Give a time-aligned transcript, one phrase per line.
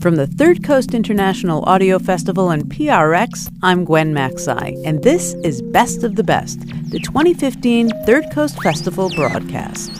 [0.00, 5.60] From the Third Coast International Audio Festival and PRX, I'm Gwen Macsai, and this is
[5.60, 9.90] Best of the Best, the 2015 Third Coast Festival broadcast.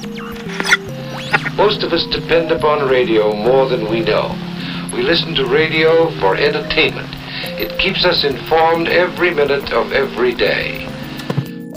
[1.56, 4.34] Most of us depend upon radio more than we know.
[4.94, 7.08] We listen to radio for entertainment.
[7.60, 10.95] It keeps us informed every minute of every day.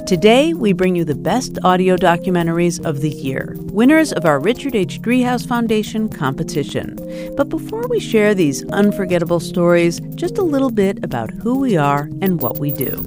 [0.09, 4.73] Today, we bring you the best audio documentaries of the year, winners of our Richard
[4.73, 4.99] H.
[5.03, 6.95] Driehaus Foundation competition.
[7.37, 12.09] But before we share these unforgettable stories, just a little bit about who we are
[12.23, 13.05] and what we do.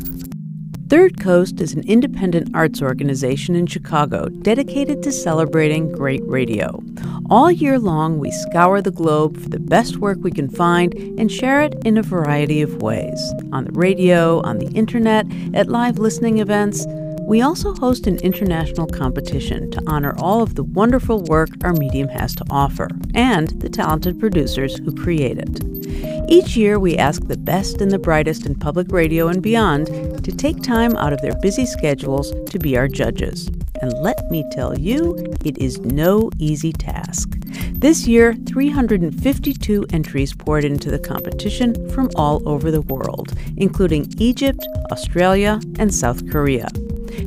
[0.92, 6.82] Third Coast is an independent arts organization in Chicago dedicated to celebrating great radio.
[7.30, 11.32] All year long, we scour the globe for the best work we can find and
[11.32, 13.18] share it in a variety of ways
[13.52, 15.24] on the radio, on the internet,
[15.54, 16.84] at live listening events.
[17.26, 22.08] We also host an international competition to honor all of the wonderful work our medium
[22.08, 26.28] has to offer and the talented producers who create it.
[26.28, 29.86] Each year, we ask the best and the brightest in public radio and beyond
[30.24, 33.48] to take time out of their busy schedules to be our judges.
[33.80, 37.30] And let me tell you, it is no easy task.
[37.72, 44.66] This year, 352 entries poured into the competition from all over the world, including Egypt,
[44.90, 46.68] Australia, and South Korea.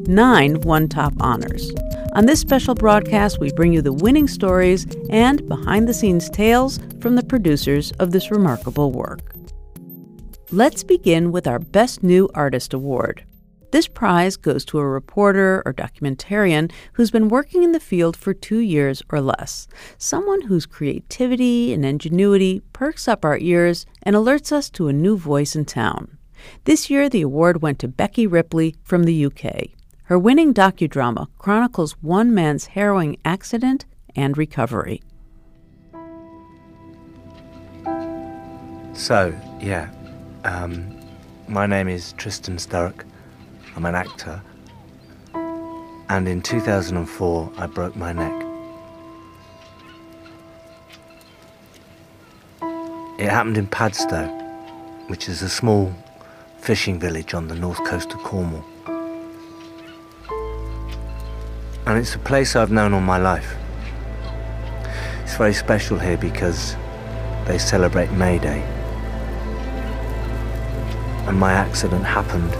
[0.07, 1.71] Nine won top honors.
[2.13, 6.79] On this special broadcast, we bring you the winning stories and behind the scenes tales
[7.01, 9.35] from the producers of this remarkable work.
[10.51, 13.25] Let's begin with our Best New Artist Award.
[13.71, 18.33] This prize goes to a reporter or documentarian who's been working in the field for
[18.33, 24.53] two years or less, someone whose creativity and ingenuity perks up our ears and alerts
[24.53, 26.17] us to a new voice in town.
[26.65, 29.69] This year, the award went to Becky Ripley from the UK.
[30.03, 35.01] Her winning docudrama chronicles one man's harrowing accident and recovery.
[38.93, 39.89] So, yeah,
[40.43, 40.95] um,
[41.47, 43.03] my name is Tristan Sturrock.
[43.75, 44.41] I'm an actor.
[46.07, 48.45] And in 2004, I broke my neck.
[53.17, 54.27] It happened in Padstow,
[55.07, 55.93] which is a small
[56.65, 58.65] fishing village on the north coast of Cornwall.
[61.85, 63.55] And it's a place I've known all my life.
[65.21, 66.75] It's very special here because
[67.45, 68.63] they celebrate May Day.
[71.27, 72.55] And my accident happened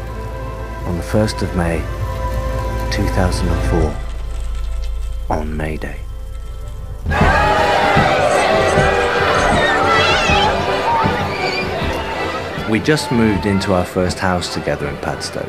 [0.85, 1.79] on the 1st of May
[2.91, 5.99] 2004 on May Day.
[12.75, 15.47] We just moved into our first house together in Padstow,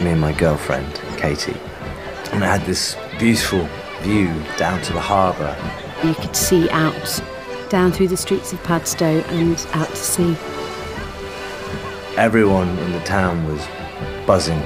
[0.00, 1.54] me and my girlfriend, Katie.
[2.32, 3.68] And I had this beautiful
[4.00, 5.54] view down to the harbour.
[6.02, 7.22] You could see out
[7.68, 10.34] down through the streets of Padstow and out to sea.
[12.16, 13.62] Everyone in the town was
[14.26, 14.62] buzzing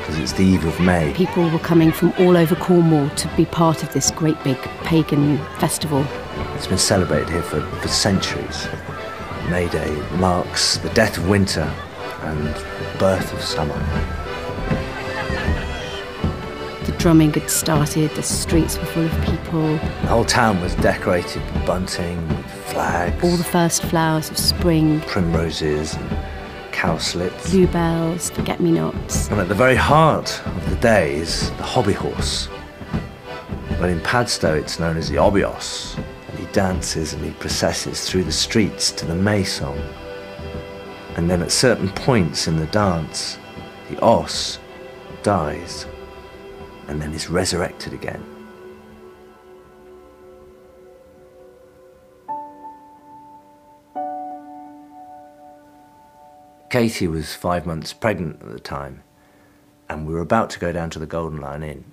[0.00, 1.14] because it's the eve of May.
[1.14, 5.38] People were coming from all over Cornwall to be part of this great big pagan
[5.58, 6.04] festival.
[6.56, 8.68] It's been celebrated here for, for centuries.
[9.50, 11.62] May Day marks the death of winter
[12.22, 13.78] and the birth of summer.
[16.84, 19.72] The drumming had started, the streets were full of people.
[19.72, 25.00] The whole town was decorated with bunting, with flags, All the first flowers of spring,
[25.02, 26.16] primroses and
[26.72, 27.50] cowslips.
[27.50, 29.28] bluebells, forget me nots.
[29.30, 32.48] And at the very heart of the day is the hobby horse.
[33.80, 35.96] Well, in Padstow, it's known as the Obby Oss.
[36.52, 39.78] Dances and he processes through the streets to the May song.
[41.16, 43.38] And then at certain points in the dance,
[43.90, 44.58] the Oss
[45.22, 45.86] dies
[46.86, 48.24] and then is resurrected again.
[56.70, 59.02] Katie was five months pregnant at the time,
[59.88, 61.84] and we were about to go down to the Golden Lion Inn.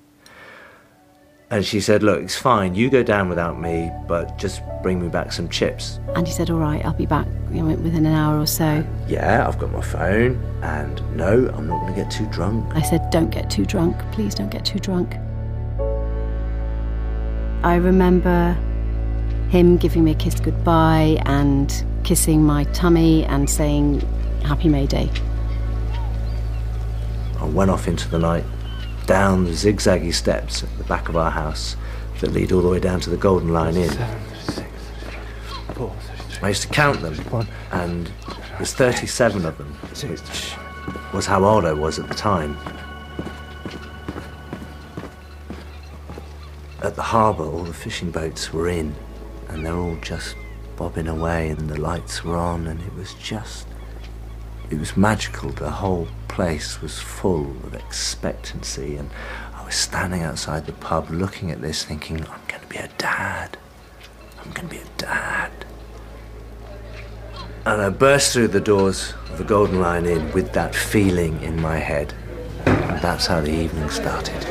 [1.52, 5.10] And she said, Look, it's fine, you go down without me, but just bring me
[5.10, 6.00] back some chips.
[6.16, 8.84] And he said, All right, I'll be back you know, within an hour or so.
[9.08, 12.76] Yeah, I've got my phone, and no, I'm not going to get too drunk.
[12.76, 13.96] I said, Don't get too drunk.
[14.12, 15.16] Please don't get too drunk.
[17.64, 18.54] I remember
[19.50, 24.02] him giving me a kiss goodbye and kissing my tummy and saying,
[24.44, 25.10] Happy May Day.
[27.40, 28.44] I went off into the night,
[29.06, 31.76] down the zigzaggy steps at the back of our house
[32.20, 33.98] that lead all the way down to the Golden Lion Inn.
[36.42, 38.12] I used to count them, and
[38.58, 40.56] there's 37 of them, which
[41.14, 42.58] was how old I was at the time.
[46.82, 48.94] At the harbour, all the fishing boats were in,
[49.50, 50.36] and they're all just
[50.76, 53.68] bobbing away and the lights were on and it was just
[54.70, 55.50] it was magical.
[55.52, 59.10] The whole place was full of expectancy and
[59.54, 62.90] I was standing outside the pub looking at this thinking I'm going to be a
[62.98, 63.58] dad.
[64.40, 65.52] I'm going to be a dad.
[67.66, 71.60] And I burst through the doors of the Golden Lion Inn with that feeling in
[71.62, 72.14] my head.
[72.66, 74.46] And that's how the evening started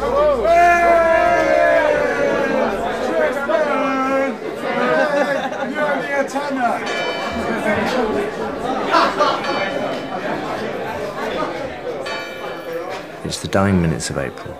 [13.34, 14.56] It's the dying minutes of April,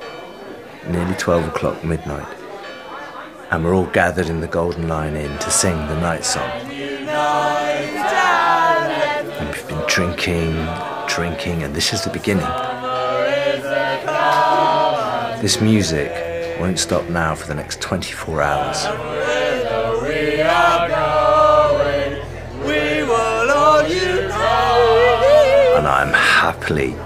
[0.88, 2.26] nearly 12 o'clock midnight,
[3.52, 6.50] and we're all gathered in the Golden Lion Inn to sing the night song.
[9.30, 10.56] And we've been drinking,
[11.06, 12.48] drinking, and this is the beginning.
[15.40, 16.10] This music
[16.58, 18.86] won't stop now for the next 24 hours.
[25.76, 26.96] And I'm happily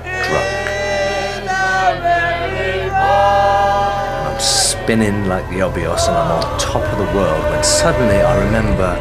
[4.89, 8.43] spinning like the Obby Oss and I'm on top of the world when suddenly I
[8.43, 8.97] remember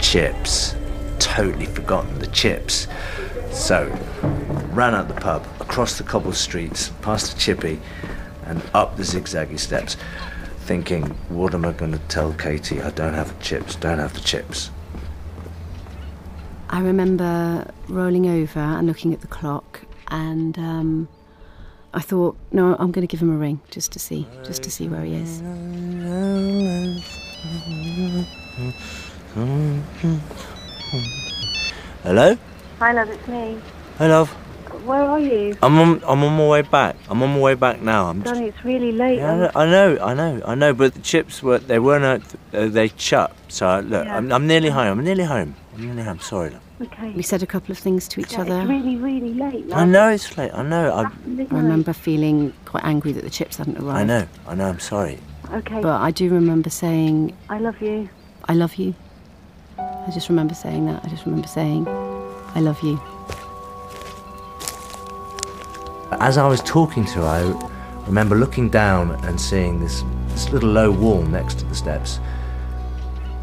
[0.00, 0.74] chips.
[1.20, 2.88] Totally forgotten the chips.
[3.52, 3.86] So,
[4.72, 7.80] ran out the pub, across the cobble streets, past the chippy,
[8.46, 9.96] and up the zigzaggy steps,
[10.62, 12.82] thinking, what am I going to tell Katie?
[12.82, 14.72] I don't have the chips, don't have the chips.
[16.68, 21.08] I remember rolling over and looking at the clock, and um,
[21.94, 24.70] I thought, no, I'm going to give him a ring just to see, just to
[24.70, 25.42] see where he is.
[32.02, 32.36] Hello?
[32.78, 33.58] Hi, love, it's me.
[33.98, 34.30] Hi, love.
[34.84, 35.56] Where are you?
[35.62, 36.96] I'm on, I'm on my way back.
[37.08, 38.06] I'm on my way back now.
[38.06, 39.18] I'm just, it's really late.
[39.18, 42.24] yeah, I know, I know, I know, I know, but the chips were, they weren't,
[42.52, 43.34] uh, they shut.
[43.48, 44.16] So, look, Yeah.
[44.16, 44.98] I'm, I'm nearly home.
[44.98, 45.54] I'm nearly home.
[45.74, 46.20] I'm.
[46.20, 46.54] Sorry.
[46.80, 47.10] Okay.
[47.12, 48.60] We said a couple of things to each Yeah, other.
[48.60, 49.66] It's really, really late.
[49.68, 49.78] Love.
[49.78, 50.50] I know it's late.
[50.52, 50.92] I know.
[50.92, 53.98] I, I remember feeling quite angry that the chips hadn't arrived.
[53.98, 54.28] I know.
[54.46, 54.68] I know.
[54.68, 55.18] I'm sorry.
[55.52, 55.80] Okay.
[55.80, 58.08] But I do remember saying, I love you.
[58.48, 58.94] I love you.
[59.78, 61.04] I just remember saying that.
[61.04, 63.00] I just remember saying, I love you.
[66.20, 67.68] As I was talking to her,
[68.02, 72.20] I remember looking down and seeing this, this little low wall next to the steps.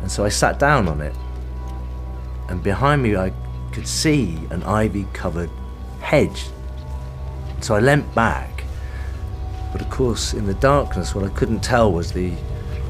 [0.02, 1.16] And so I sat down on it.
[2.50, 3.32] And behind me, I
[3.72, 5.50] could see an ivy covered
[6.02, 6.48] hedge.
[7.62, 8.64] So I leant back.
[9.72, 12.34] But of course, in the darkness, what I couldn't tell was the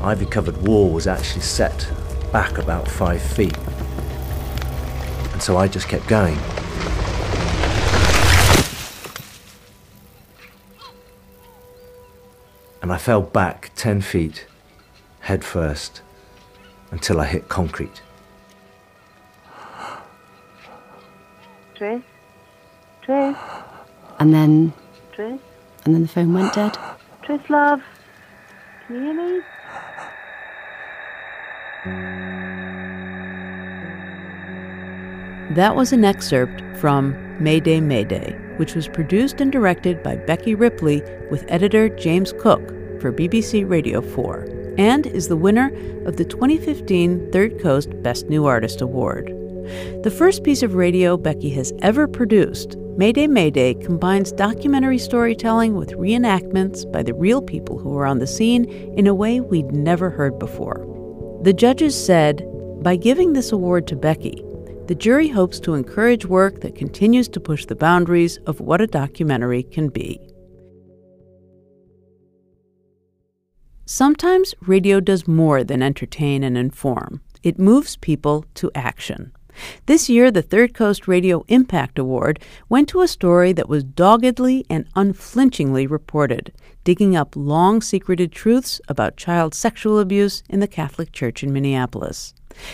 [0.01, 1.87] ivy covered wall was actually set
[2.31, 3.57] back about five feet.
[5.33, 6.37] And so I just kept going.
[12.89, 14.47] and I fell back 10 feet,
[15.19, 16.01] head first,
[16.89, 18.01] until I hit concrete.
[21.79, 22.01] Tris?
[23.03, 23.37] Tris?
[24.19, 24.73] And then,
[25.13, 25.39] Tris?
[25.85, 26.77] and then the phone went dead.
[27.21, 27.81] Tris, love?
[28.85, 29.41] Can you hear me?
[35.55, 41.01] That was an excerpt from Mayday Mayday, which was produced and directed by Becky Ripley
[41.31, 42.67] with editor James Cook
[42.99, 45.67] for BBC Radio 4 and is the winner
[46.05, 49.38] of the 2015 Third Coast Best New Artist Award.
[50.03, 55.91] The first piece of radio Becky has ever produced, Mayday Mayday combines documentary storytelling with
[55.91, 58.65] reenactments by the real people who were on the scene
[58.97, 60.85] in a way we'd never heard before.
[61.43, 62.45] The judges said,
[62.83, 64.43] by giving this award to Becky,
[64.87, 68.87] the jury hopes to encourage work that continues to push the boundaries of what a
[68.87, 70.19] documentary can be.
[73.85, 79.31] Sometimes radio does more than entertain and inform, it moves people to action.
[79.85, 82.39] This year, the Third Coast Radio Impact Award
[82.69, 86.51] went to a story that was doggedly and unflinchingly reported,
[86.83, 92.33] digging up long secreted truths about child sexual abuse in the Catholic Church in Minneapolis.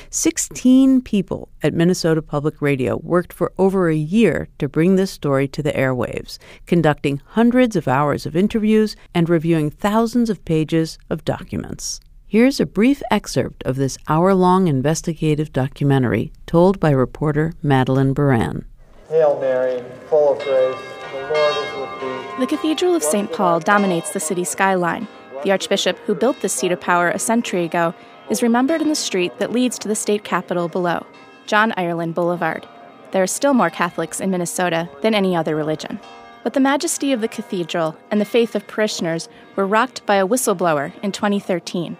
[0.09, 5.47] 16 people at Minnesota Public Radio worked for over a year to bring this story
[5.49, 11.25] to the airwaves, conducting hundreds of hours of interviews and reviewing thousands of pages of
[11.25, 11.99] documents.
[12.35, 18.65] Here's a brief excerpt of this hour long investigative documentary told by reporter Madeleine Baran.
[19.07, 20.75] Hail Mary, full of grace,
[21.13, 22.39] the Lord is with thee.
[22.41, 23.31] The Cathedral of St.
[23.31, 25.07] Paul dominates the city skyline.
[25.45, 27.93] The Archbishop who built this seat of power a century ago
[28.29, 31.05] is remembered in the street that leads to the state capitol below,
[31.47, 32.67] John Ireland Boulevard.
[33.11, 36.01] There are still more Catholics in Minnesota than any other religion.
[36.43, 40.27] But the majesty of the cathedral and the faith of parishioners were rocked by a
[40.27, 41.95] whistleblower in 2013.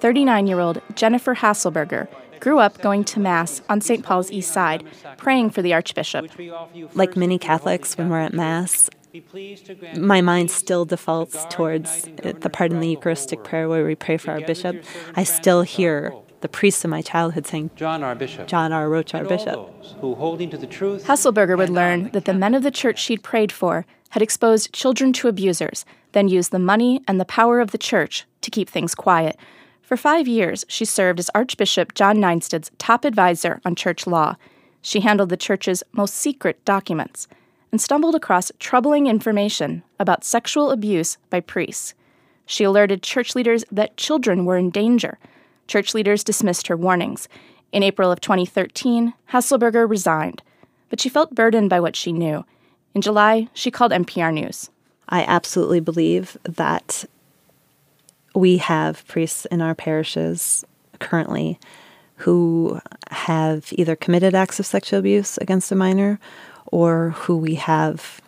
[0.00, 2.08] 39 year old Jennifer Haselberger
[2.40, 4.04] grew up going to Mass on St.
[4.04, 4.84] Paul's East Side,
[5.16, 6.30] praying for the Archbishop.
[6.94, 8.90] Like many Catholics, when we're at Mass,
[9.96, 14.32] my mind still defaults towards the part in the Eucharistic prayer where we pray for
[14.32, 14.84] our bishop.
[15.14, 18.46] I still hear the priests of my childhood saying, John our bishop.
[18.46, 19.58] John our Roach our bishop.
[20.00, 21.06] Who holding to the truth.
[21.06, 25.12] Haselberger would learn that the men of the church she'd prayed for had exposed children
[25.14, 28.94] to abusers, then used the money and the power of the church to keep things
[28.94, 29.36] quiet.
[29.86, 34.34] For five years, she served as Archbishop John Nienstedt's top advisor on church law.
[34.82, 37.28] She handled the church's most secret documents
[37.70, 41.94] and stumbled across troubling information about sexual abuse by priests.
[42.46, 45.20] She alerted church leaders that children were in danger.
[45.68, 47.28] Church leaders dismissed her warnings.
[47.70, 50.42] In April of 2013, Haselberger resigned,
[50.90, 52.44] but she felt burdened by what she knew.
[52.92, 54.68] In July, she called MPR News.
[55.08, 57.04] I absolutely believe that
[58.36, 60.62] we have priests in our parishes
[61.00, 61.58] currently
[62.16, 62.78] who
[63.10, 66.20] have either committed acts of sexual abuse against a minor
[66.66, 68.20] or who we have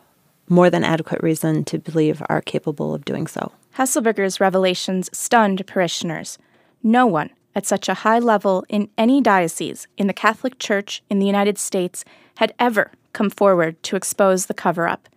[0.48, 3.52] more than adequate reason to believe are capable of doing so.
[3.76, 6.38] Haselberger's revelations stunned parishioners.
[6.82, 11.18] No one at such a high level in any diocese in the Catholic Church in
[11.18, 12.04] the United States
[12.36, 15.08] had ever come forward to expose the cover up.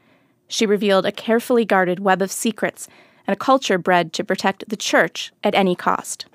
[0.50, 2.89] She revealed a carefully guarded web of secrets
[3.28, 6.25] and a culture bred to protect the Church at any cost.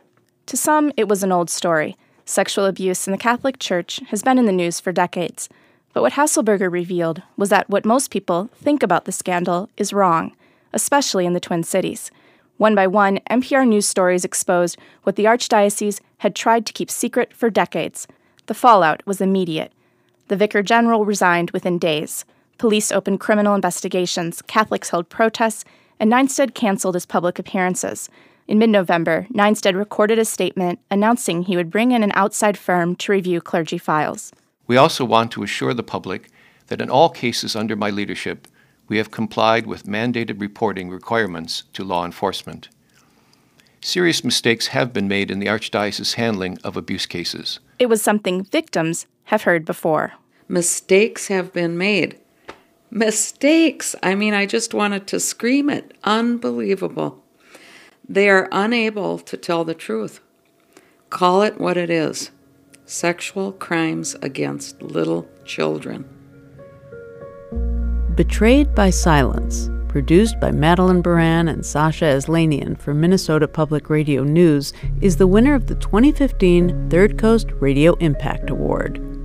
[0.47, 1.97] To some, it was an old story.
[2.25, 5.49] Sexual abuse in the Catholic Church has been in the news for decades.
[5.93, 10.37] But what Haselberger revealed was that what most people think about the scandal is wrong,
[10.73, 12.11] especially in the Twin Cities.
[12.59, 17.33] One by one, MPR news stories exposed what the Archdiocese had tried to keep secret
[17.33, 18.07] for decades.
[18.47, 19.73] The fallout was immediate.
[20.29, 22.25] The Vicar General resigned within days.
[22.59, 25.65] Police opened criminal investigations, Catholics held protests,
[25.99, 28.09] and Nienstedt canceled his public appearances.
[28.49, 32.95] In mid November, Nienstedt recorded a statement announcing he would bring in an outside firm
[32.97, 34.33] to review clergy files.
[34.67, 36.31] We also want to assure the public
[36.69, 38.49] that in all cases under my leadership,
[38.89, 42.69] we have complied with mandated reporting requirements to law enforcement.
[43.81, 47.61] Serious mistakes have been made in the Archdiocese's handling of abuse cases.
[47.79, 50.15] It was something victims have heard before.
[50.49, 52.19] Mistakes have been made.
[52.91, 53.95] Mistakes!
[54.03, 55.97] I mean, I just wanted to scream it.
[56.05, 57.23] Unbelievable.
[58.09, 60.21] They are unable to tell the truth.
[61.11, 62.31] Call it what it is
[62.85, 66.05] sexual crimes against little children.
[68.15, 74.73] Betrayed by Silence, produced by Madeleine Baran and Sasha Aslanian for Minnesota Public Radio News,
[75.01, 79.16] is the winner of the 2015 Third Coast Radio Impact Award.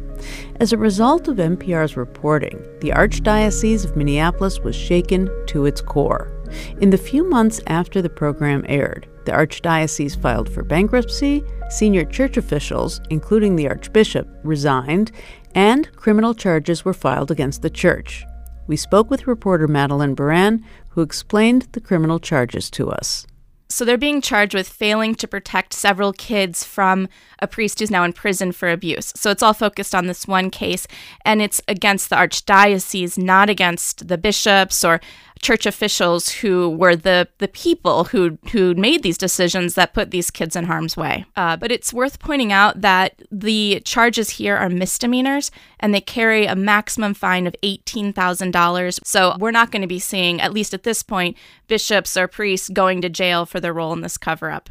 [0.61, 6.31] As a result of MPR's reporting, the Archdiocese of Minneapolis was shaken to its core.
[6.79, 12.37] In the few months after the program aired, the Archdiocese filed for bankruptcy, senior church
[12.37, 15.11] officials, including the Archbishop, resigned,
[15.55, 18.23] and criminal charges were filed against the church.
[18.67, 23.25] We spoke with reporter Madeleine Baran, who explained the criminal charges to us.
[23.71, 27.07] So they're being charged with failing to protect several kids from
[27.39, 29.13] a priest who's now in prison for abuse.
[29.15, 30.87] So it's all focused on this one case,
[31.23, 34.99] and it's against the archdiocese, not against the bishops or
[35.41, 40.31] church officials who were the the people who who made these decisions that put these
[40.31, 41.25] kids in harm's way.
[41.35, 46.45] Uh, but it's worth pointing out that the charges here are misdemeanors, and they carry
[46.45, 48.99] a maximum fine of eighteen thousand dollars.
[49.03, 52.69] So we're not going to be seeing, at least at this point, bishops or priests
[52.69, 54.69] going to jail for their role in this cover up.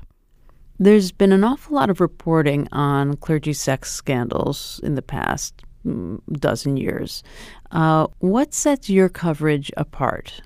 [0.78, 6.20] There's been an awful lot of reporting on clergy sex scandals in the past mm,
[6.32, 7.22] dozen years.
[7.70, 10.40] Uh, what sets your coverage apart?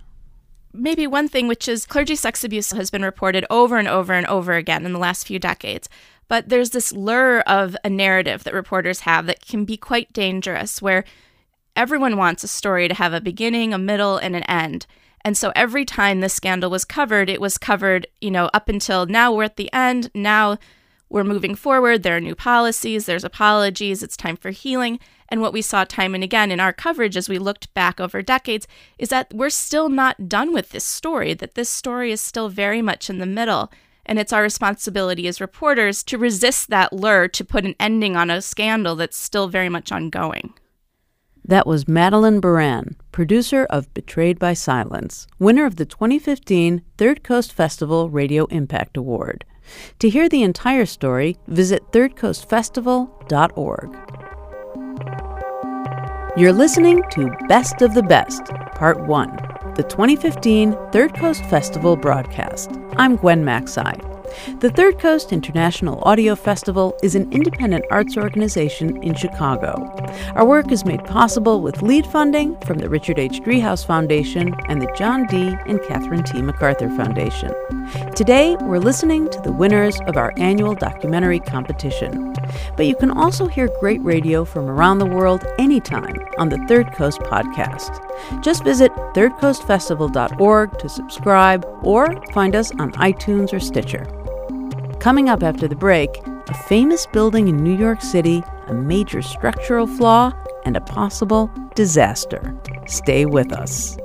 [0.75, 4.27] Maybe one thing, which is clergy sex abuse has been reported over and over and
[4.27, 5.89] over again in the last few decades.
[6.29, 10.83] But there's this lure of a narrative that reporters have that can be quite dangerous,
[10.83, 11.05] where
[11.77, 14.87] everyone wants a story to have a beginning, a middle, and an end.
[15.25, 19.07] And so every time this scandal was covered, it was covered, you know, up until
[19.07, 20.11] now we're at the end.
[20.15, 20.59] Now
[21.09, 22.03] we're moving forward.
[22.03, 24.99] There are new policies, there's apologies, it's time for healing.
[25.29, 28.23] And what we saw time and again in our coverage as we looked back over
[28.23, 28.67] decades
[28.99, 32.83] is that we're still not done with this story, that this story is still very
[32.83, 33.73] much in the middle.
[34.07, 38.31] And it's our responsibility as reporters to resist that lure to put an ending on
[38.31, 40.53] a scandal that's still very much ongoing.
[41.47, 47.53] That was Madeleine Baran, producer of Betrayed by Silence, winner of the 2015 Third Coast
[47.53, 49.45] Festival Radio Impact Award.
[49.99, 54.34] To hear the entire story, visit thirdcoastfestival.org.
[56.37, 62.73] You're listening to Best of the Best, Part 1, the 2015 Third Coast Festival broadcast.
[62.97, 64.01] I'm Gwen Macsai.
[64.59, 69.89] The Third Coast International Audio Festival is an independent arts organization in Chicago.
[70.35, 73.41] Our work is made possible with lead funding from the Richard H.
[73.41, 75.55] Driehaus Foundation and the John D.
[75.67, 76.43] and Catherine T.
[76.43, 77.55] MacArthur Foundation.
[78.17, 82.34] Today, we're listening to the winners of our annual documentary competition.
[82.77, 86.93] But you can also hear great radio from around the world anytime on the Third
[86.93, 88.01] Coast podcast.
[88.43, 94.07] Just visit thirdcoastfestival.org to subscribe or find us on iTunes or Stitcher.
[95.01, 99.87] Coming up after the break, a famous building in New York City, a major structural
[99.87, 100.33] flaw,
[100.65, 102.55] and a possible disaster.
[102.87, 103.99] Stay with us.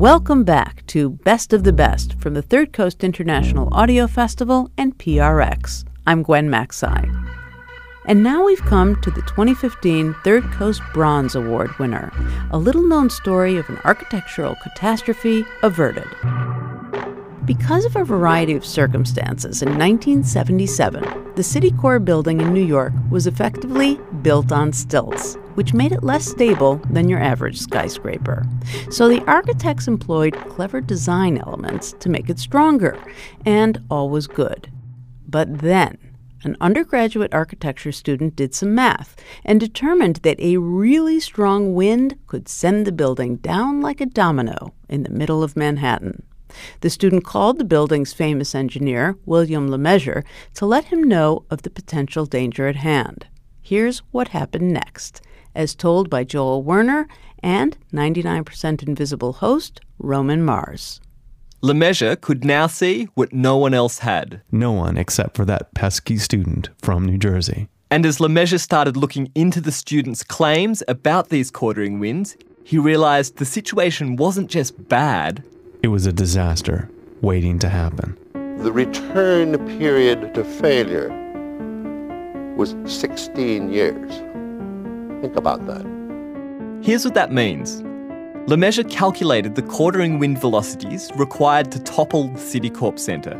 [0.00, 4.96] Welcome back to Best of the Best from the Third Coast International Audio Festival and
[4.96, 5.84] PRX.
[6.06, 7.04] I'm Gwen Macsai.
[8.06, 12.10] And now we've come to the 2015 Third Coast Bronze Award winner,
[12.50, 16.08] a little known story of an architectural catastrophe averted.
[17.46, 22.92] Because of a variety of circumstances, in 1977, the City Citicorp building in New York
[23.10, 28.46] was effectively built on stilts, which made it less stable than your average skyscraper.
[28.90, 33.02] So the architects employed clever design elements to make it stronger,
[33.46, 34.70] and all was good.
[35.26, 35.96] But then,
[36.42, 42.48] an undergraduate architecture student did some math and determined that a really strong wind could
[42.48, 46.22] send the building down like a domino in the middle of Manhattan.
[46.80, 51.70] The student called the building's famous engineer, William Lemessurier, to let him know of the
[51.70, 53.26] potential danger at hand.
[53.62, 55.20] Here's what happened next,
[55.54, 57.06] as told by Joel Werner
[57.42, 61.00] and 99% Invisible host Roman Mars.
[61.62, 64.40] Lemessurier could now see what no one else had.
[64.50, 67.68] No one except for that pesky student from New Jersey.
[67.90, 73.36] And as Lemessurier started looking into the student's claims about these quartering winds, he realized
[73.36, 75.42] the situation wasn't just bad,
[75.82, 76.88] it was a disaster
[77.22, 78.16] waiting to happen.
[78.62, 81.08] The return period to failure
[82.56, 84.12] was 16 years.
[85.22, 85.86] Think about that.
[86.82, 87.82] Here's what that means.
[88.46, 93.38] Lemessurier calculated the quartering wind velocities required to topple the Citicorp Centre.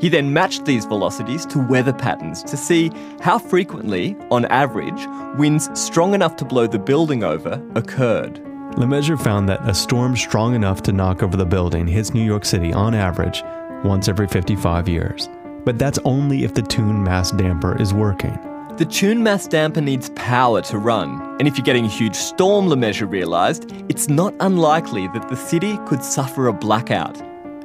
[0.00, 5.68] He then matched these velocities to weather patterns to see how frequently, on average, winds
[5.78, 8.40] strong enough to blow the building over occurred.
[8.76, 12.44] Lemessurier found that a storm strong enough to knock over the building hits New York
[12.44, 13.42] City on average
[13.84, 15.28] once every 55 years.
[15.64, 18.38] But that's only if the tuned mass damper is working.
[18.78, 22.68] The tuned mass damper needs power to run, and if you're getting a huge storm,
[22.68, 27.16] Lemessurier realised, it's not unlikely that the city could suffer a blackout.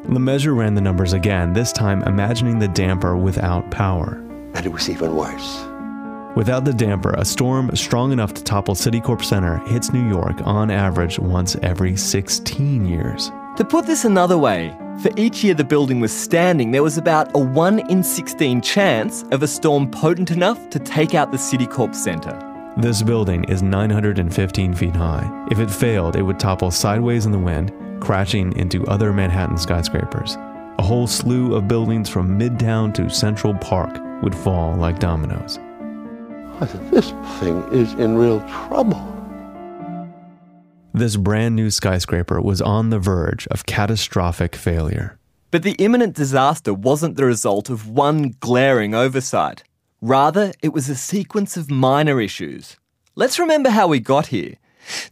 [0.08, 4.16] Lemessurier ran the numbers again, this time imagining the damper without power.
[4.56, 5.66] And it was even worse.
[6.36, 10.70] Without the damper, a storm strong enough to topple Citicorp Center hits New York on
[10.70, 13.32] average once every 16 years.
[13.56, 17.34] To put this another way, for each year the building was standing, there was about
[17.36, 21.96] a 1 in 16 chance of a storm potent enough to take out the Citicorp
[21.96, 22.38] Center.
[22.76, 25.48] This building is 915 feet high.
[25.50, 27.72] If it failed, it would topple sideways in the wind,
[28.02, 30.36] crashing into other Manhattan skyscrapers.
[30.80, 35.60] A whole slew of buildings from Midtown to Central Park would fall like dominoes.
[36.62, 39.12] I said, this thing is in real trouble.
[40.94, 45.20] This brand new skyscraper was on the verge of catastrophic failure.
[45.52, 49.64] But the imminent disaster wasn't the result of one glaring oversight.
[50.02, 52.78] Rather, it was a sequence of minor issues.
[53.16, 54.56] Let's remember how we got here.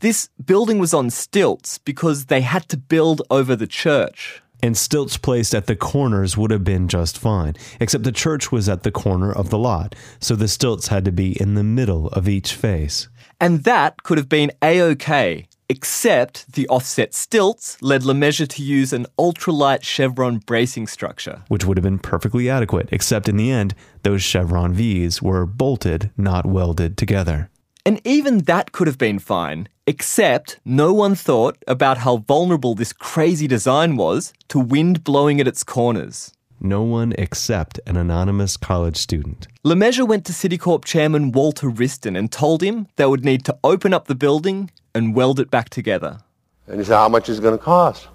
[0.02, 4.43] This building was on stilts because they had to build over the church.
[4.64, 8.70] And stilts placed at the corners would have been just fine, except the church was
[8.70, 12.08] at the corner of the lot, so the stilts had to be in the middle
[12.08, 13.10] of each face.
[13.42, 18.94] And that could have been A OK, except the offset stilts led Lemessurier to use
[18.94, 21.44] an ultralight chevron bracing structure.
[21.50, 26.10] Which would have been perfectly adequate, except in the end, those chevron Vs were bolted,
[26.16, 27.50] not welded together.
[27.86, 32.94] And even that could have been fine, except no one thought about how vulnerable this
[32.94, 36.32] crazy design was to wind blowing at its corners.
[36.60, 39.48] No one except an anonymous college student.
[39.66, 43.94] Lemessurier went to Citicorp chairman Walter Wriston and told him they would need to open
[43.94, 46.20] up the building and weld it back together.
[46.68, 48.08] And he said, how much is it going to cost?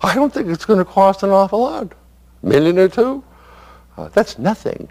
[0.00, 1.92] I don't think it's going to cost an awful lot.
[2.42, 3.22] A million or two?
[3.98, 4.88] Uh, that's nothing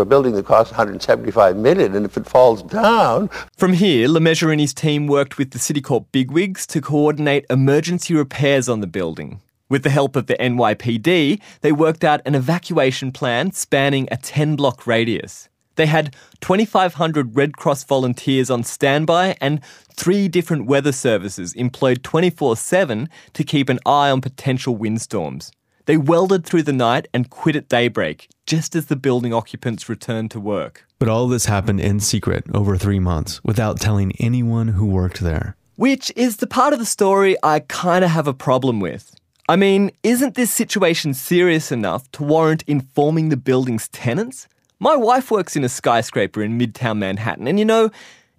[0.00, 3.28] a building that costs 175 million, and if it falls down.
[3.56, 8.68] From here, Lemessurier and his team worked with the Citicorp bigwigs to coordinate emergency repairs
[8.68, 9.40] on the building.
[9.68, 14.56] With the help of the NYPD, they worked out an evacuation plan spanning a 10
[14.56, 15.48] block radius.
[15.76, 22.56] They had 2,500 Red Cross volunteers on standby and three different weather services employed 24
[22.56, 25.52] 7 to keep an eye on potential windstorms.
[25.90, 30.30] They welded through the night and quit at daybreak, just as the building occupants returned
[30.30, 30.86] to work.
[31.00, 35.56] But all this happened in secret over three months without telling anyone who worked there.
[35.74, 39.16] Which is the part of the story I kind of have a problem with.
[39.48, 44.46] I mean, isn't this situation serious enough to warrant informing the building's tenants?
[44.78, 47.90] My wife works in a skyscraper in Midtown Manhattan, and you know,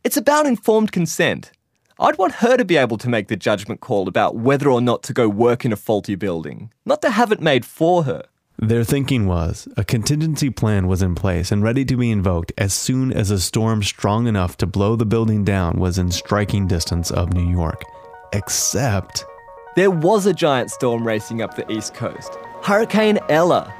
[0.06, 1.52] it's about informed consent.
[2.00, 5.04] I'd want her to be able to make the judgment call about whether or not
[5.04, 8.24] to go work in a faulty building, not to have it made for her.
[8.58, 12.74] Their thinking was a contingency plan was in place and ready to be invoked as
[12.74, 17.10] soon as a storm strong enough to blow the building down was in striking distance
[17.10, 17.82] of New York.
[18.34, 19.26] Except.
[19.76, 23.74] There was a giant storm racing up the East Coast Hurricane Ella.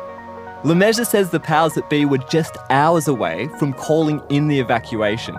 [0.64, 5.36] Lemessurier says the powers that be were just hours away from calling in the evacuation.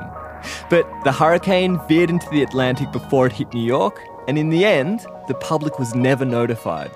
[0.71, 4.65] But the hurricane veered into the Atlantic before it hit New York, and in the
[4.65, 6.91] end, the public was never notified.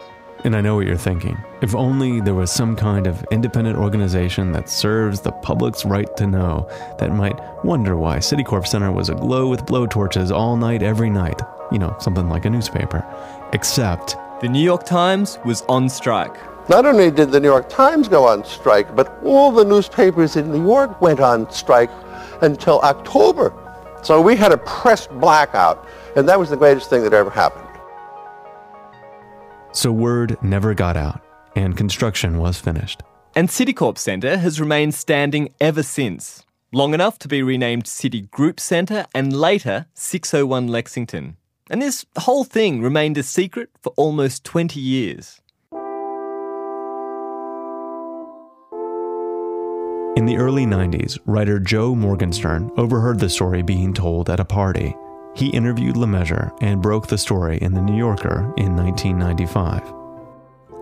[0.44, 1.36] And I know what you're thinking.
[1.60, 6.26] If only there was some kind of independent organization that serves the public's right to
[6.26, 11.40] know that might wonder why Citicorp Center was aglow with blowtorches all night, every night.
[11.72, 13.04] You know, something like a newspaper.
[13.52, 14.16] Except.
[14.40, 16.36] The New York Times was on strike.
[16.68, 20.52] Not only did the New York Times go on strike, but all the newspapers in
[20.52, 21.90] New York went on strike
[22.42, 23.52] until October.
[24.02, 27.66] So we had a press blackout, and that was the greatest thing that ever happened.
[29.72, 31.20] So word never got out,
[31.54, 33.02] and construction was finished.
[33.34, 39.06] And Citicorp Centre has remained standing ever since, long enough to be renamed Citigroup Centre
[39.14, 41.36] and later 601 Lexington.
[41.68, 45.40] And this whole thing remained a secret for almost 20 years.
[50.16, 54.96] In the early 90s, writer Joe Morgenstern overheard the story being told at a party.
[55.34, 59.82] He interviewed Lemessurier and broke the story in The New Yorker in 1995.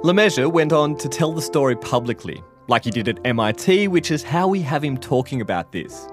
[0.05, 4.23] Lemessurier went on to tell the story publicly, like he did at MIT, which is
[4.23, 6.07] how we have him talking about this.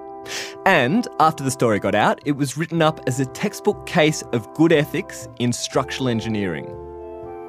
[0.65, 4.51] And after the story got out, it was written up as a textbook case of
[4.55, 6.75] good ethics in structural engineering.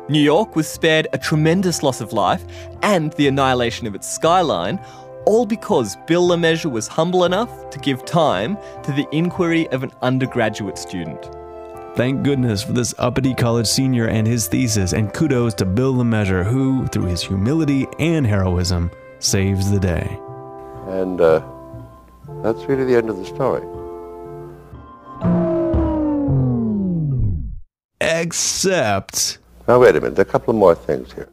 [0.09, 2.45] New York was spared a tremendous loss of life
[2.83, 4.79] and the annihilation of its skyline,
[5.27, 9.91] all because Bill Lemessurier was humble enough to give time to the inquiry of an
[10.03, 11.31] undergraduate student.
[11.95, 16.45] Thank goodness for this uppity college senior and his thesis, and kudos to Bill Lemessurier,
[16.45, 20.19] who, through his humility and heroism, saves the day.
[20.89, 21.43] And uh,
[22.43, 23.63] that's really the end of the story.
[28.01, 29.39] Except.
[29.69, 31.29] Now, wait a minute, there are a couple more things here.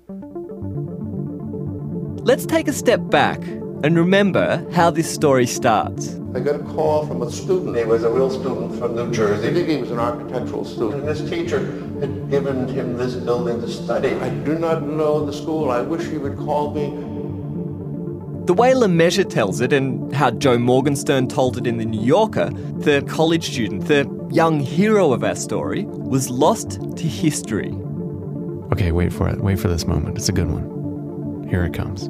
[2.24, 3.42] Let's take a step back
[3.84, 6.16] and remember how this story starts.
[6.36, 7.76] I got a call from a student.
[7.78, 9.50] He was a real student from New Jersey.
[9.50, 11.02] I think he was an architectural student.
[11.02, 11.60] And this teacher
[12.00, 14.10] had given him this building to study.
[14.16, 15.72] I do not know the school.
[15.72, 16.90] I wish he would call me.
[18.46, 22.50] The way Lemessurier tells it, and how Joe Morgenstern told it in The New Yorker,
[22.80, 27.72] the college student, the young hero of our story, was lost to history.
[28.74, 29.40] Okay, wait for it.
[29.42, 30.18] Wait for this moment.
[30.18, 31.48] It's a good one.
[31.48, 32.10] Here it comes.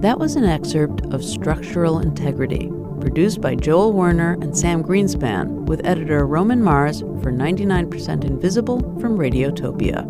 [0.00, 5.84] That was an excerpt of Structural Integrity, produced by Joel Werner and Sam Greenspan, with
[5.84, 10.06] editor Roman Mars for 99% Invisible from Radiotopia.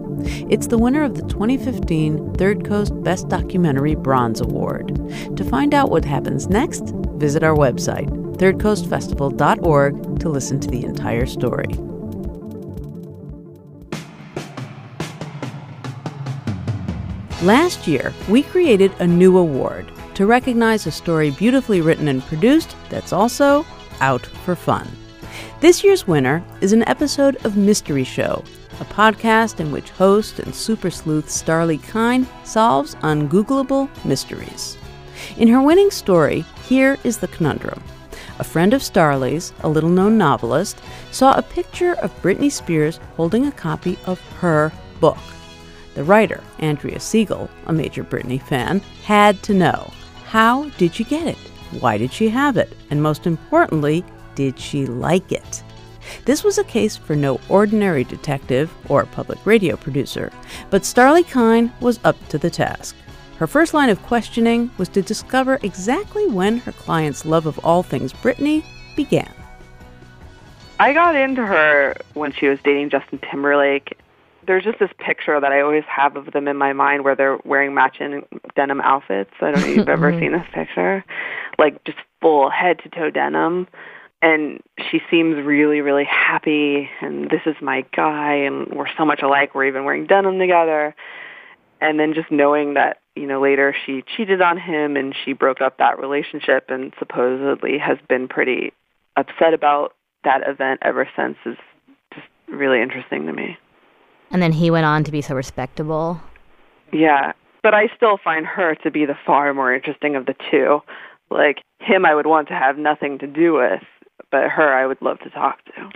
[0.48, 4.94] It's the winner of the 2015 Third Coast Best Documentary Bronze Award.
[5.36, 11.26] To find out what happens next, visit our website, thirdcoastfestival.org, to listen to the entire
[11.26, 11.89] story.
[17.42, 22.76] Last year, we created a new award to recognize a story beautifully written and produced
[22.90, 23.64] that's also
[24.02, 24.86] out for fun.
[25.60, 28.44] This year's winner is an episode of Mystery Show,
[28.78, 34.76] a podcast in which host and super sleuth Starlee Kine solves ungoogleable mysteries.
[35.38, 37.82] In her winning story, here is the conundrum.
[38.38, 43.46] A friend of Starlee's, a little known novelist, saw a picture of Britney Spears holding
[43.46, 45.16] a copy of her book.
[45.94, 49.90] The writer, Andrea Siegel, a major Britney fan, had to know
[50.26, 51.36] how did she get it?
[51.80, 52.72] Why did she have it?
[52.90, 55.62] And most importantly, did she like it?
[56.24, 60.32] This was a case for no ordinary detective or public radio producer,
[60.70, 62.96] but Starlee Kine was up to the task.
[63.38, 67.82] Her first line of questioning was to discover exactly when her client's love of all
[67.82, 68.64] things Britney
[68.96, 69.32] began.
[70.78, 73.98] I got into her when she was dating Justin Timberlake
[74.50, 77.38] there's just this picture that I always have of them in my mind where they're
[77.44, 79.30] wearing matching denim outfits.
[79.40, 80.18] I don't know if you've ever Mhm.
[80.18, 81.04] seen this picture.
[81.56, 83.68] Like just full head to toe denim.
[84.22, 84.60] And
[84.90, 89.54] she seems really, really happy and this is my guy and we're so much alike,
[89.54, 90.96] we're even wearing denim together.
[91.80, 95.60] And then just knowing that, you know, later she cheated on him and she broke
[95.60, 98.72] up that relationship and supposedly has been pretty
[99.16, 101.56] upset about that event ever since is
[102.12, 103.56] just really interesting to me.
[104.30, 106.20] And then he went on to be so respectable.
[106.92, 110.80] Yeah, but I still find her to be the far more interesting of the two.
[111.30, 113.82] Like him, I would want to have nothing to do with,
[114.30, 115.90] but her, I would love to talk to.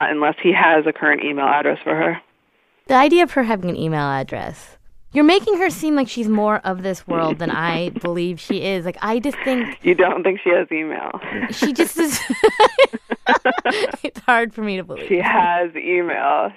[0.00, 2.20] Unless he has a current email address for her.
[2.86, 4.76] The idea of her having an email address.
[5.12, 8.84] You're making her seem like she's more of this world than I believe she is.
[8.84, 11.18] Like I just think You don't think she has email?
[11.50, 12.20] she just is.
[14.04, 15.08] it's hard for me to believe.
[15.08, 16.52] She has email.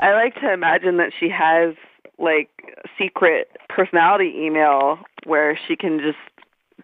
[0.00, 1.74] I like to imagine that she has
[2.18, 2.48] like
[2.98, 6.18] secret personality email where she can just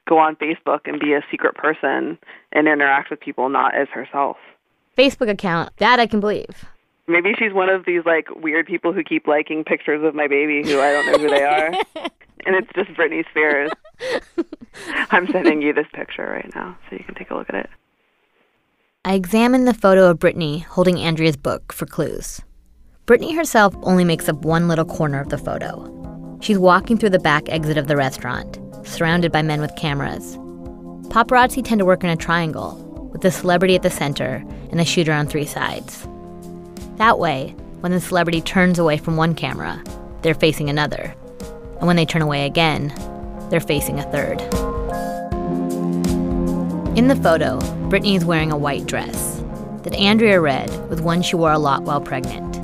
[0.06, 2.18] go on Facebook and be a secret person
[2.52, 4.36] and interact with people not as herself.
[4.96, 6.66] Facebook account that I can believe.
[7.08, 10.62] Maybe she's one of these like weird people who keep liking pictures of my baby
[10.62, 11.68] who I don't know who they are.
[12.46, 13.70] and it's just Britney Spears.
[15.10, 17.70] I'm sending you this picture right now so you can take a look at it.
[19.04, 22.42] I examined the photo of Britney holding Andrea's book for clues.
[23.06, 26.38] Britney herself only makes up one little corner of the photo.
[26.40, 30.36] She's walking through the back exit of the restaurant, surrounded by men with cameras.
[31.12, 32.74] Paparazzi tend to work in a triangle,
[33.12, 36.04] with the celebrity at the center and a shooter on three sides.
[36.96, 39.80] That way, when the celebrity turns away from one camera,
[40.22, 41.14] they're facing another.
[41.78, 42.92] And when they turn away again,
[43.50, 44.40] they're facing a third.
[46.98, 49.44] In the photo, Britney is wearing a white dress
[49.84, 52.55] that Andrea read was one she wore a lot while pregnant.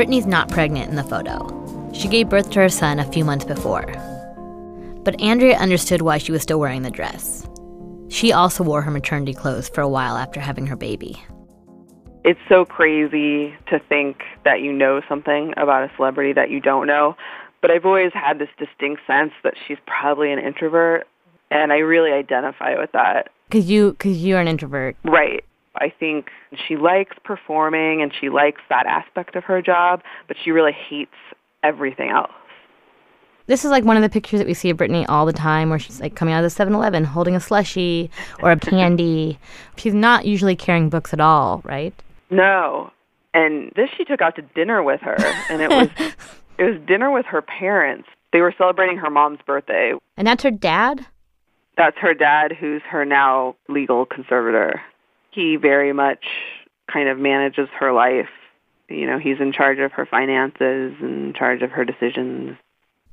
[0.00, 1.46] Britney's not pregnant in the photo.
[1.92, 3.84] She gave birth to her son a few months before.
[5.04, 7.46] But Andrea understood why she was still wearing the dress.
[8.08, 11.22] She also wore her maternity clothes for a while after having her baby.
[12.24, 16.86] It's so crazy to think that you know something about a celebrity that you don't
[16.86, 17.14] know.
[17.60, 21.08] But I've always had this distinct sense that she's probably an introvert,
[21.50, 23.28] and I really identify with that.
[23.50, 24.96] Cause you, cause you're an introvert.
[25.04, 25.44] Right.
[25.80, 26.30] I think
[26.68, 31.14] she likes performing and she likes that aspect of her job, but she really hates
[31.62, 32.32] everything else.
[33.46, 35.70] This is like one of the pictures that we see of Britney all the time
[35.70, 38.08] where she's like coming out of the 7-Eleven holding a slushie
[38.42, 39.38] or a candy.
[39.76, 41.92] she's not usually carrying books at all, right?
[42.30, 42.92] No.
[43.34, 45.16] And this she took out to dinner with her,
[45.48, 45.88] and it was
[46.58, 48.08] it was dinner with her parents.
[48.32, 49.94] They were celebrating her mom's birthday.
[50.16, 51.06] And that's her dad?
[51.76, 54.80] That's her dad, who's her now legal conservator.
[55.30, 56.24] He very much
[56.92, 58.28] kind of manages her life.
[58.88, 62.56] You know, he's in charge of her finances and in charge of her decisions.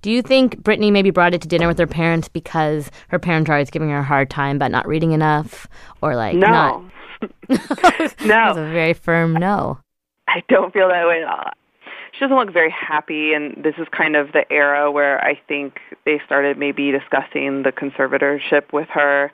[0.02, 3.50] Do you think Britney maybe brought it to dinner with her parents because her parents
[3.50, 5.68] are always giving her a hard time about not reading enough?
[6.02, 6.48] Or like no.
[6.48, 6.84] not
[7.50, 7.58] no.
[8.28, 9.80] That's a very firm no.
[10.28, 11.52] I don't feel that way at all.
[12.14, 15.80] She doesn't look very happy, and this is kind of the era where I think
[16.06, 19.32] they started maybe discussing the conservatorship with her.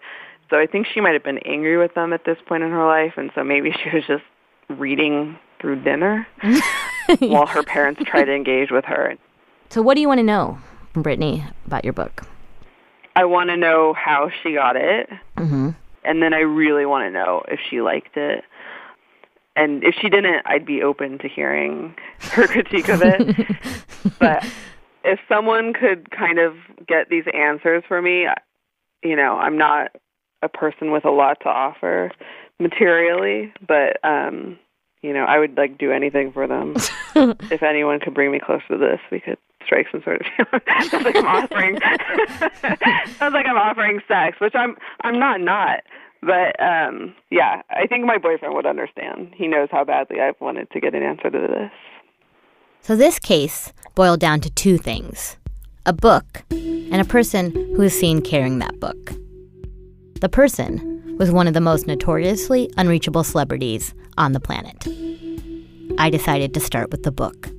[0.54, 2.86] So I think she might have been angry with them at this point in her
[2.86, 4.22] life, and so maybe she was just
[4.70, 6.28] reading through dinner
[7.20, 9.16] while her parents tried to engage with her.
[9.72, 10.60] So what do you want to know
[10.94, 12.22] from Britney about your book?
[13.16, 15.70] I want to know how she got it, Mm-hmm.
[16.06, 18.44] and then I really want to know if she liked it.
[19.56, 21.96] And if she didn't, I'd be open to hearing
[22.34, 23.48] her critique of it.
[24.20, 24.46] but
[25.04, 26.54] if someone could kind of
[26.88, 28.28] get these answers for me,
[29.04, 29.96] you know, I'm not
[30.44, 32.12] a person with a lot to offer
[32.60, 34.58] materially, but um,
[35.02, 36.76] you know, I would like do anything for them.
[37.52, 41.06] if anyone could bring me close to this, we could strike some sort of sounds
[41.06, 41.80] like I'm offering
[43.18, 45.82] sounds like I'm offering sex, which I'm I'm not not.
[46.22, 49.34] But um yeah, I think my boyfriend would understand.
[49.36, 51.72] He knows how badly I've wanted to get an answer to this.
[52.82, 55.38] So this case boiled down to two things
[55.86, 59.14] a book and a person who is seen carrying that book.
[60.24, 64.88] The person was one of the most notoriously unreachable celebrities on the planet.
[65.98, 67.50] I decided to start with the book.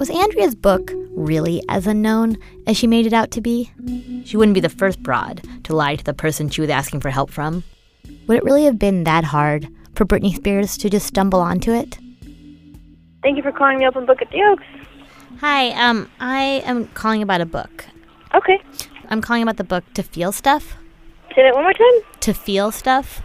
[0.00, 3.70] Was Andrea's book really as unknown as she made it out to be?
[4.24, 7.10] She wouldn't be the first broad to lie to the person she was asking for
[7.10, 7.62] help from.
[8.26, 12.00] Would it really have been that hard for Britney Spears to just stumble onto it?
[13.22, 14.64] Thank you for calling the Open Book at the Oaks.
[15.38, 17.86] Hi, um, I am calling about a book.
[18.34, 18.60] Okay.
[19.10, 20.76] I'm calling about the book To Feel Stuff.
[21.34, 22.20] Say that one more time.
[22.20, 23.22] To Feel Stuff.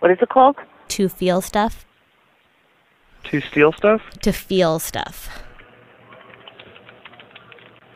[0.00, 0.56] What is it called?
[0.88, 1.86] To Feel Stuff.
[3.24, 4.02] To steal stuff?
[4.20, 5.42] To feel stuff.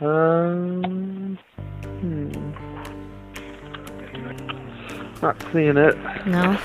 [0.01, 1.39] Um,
[1.83, 2.31] hmm.
[5.21, 5.97] Not seeing it.
[6.27, 6.59] No?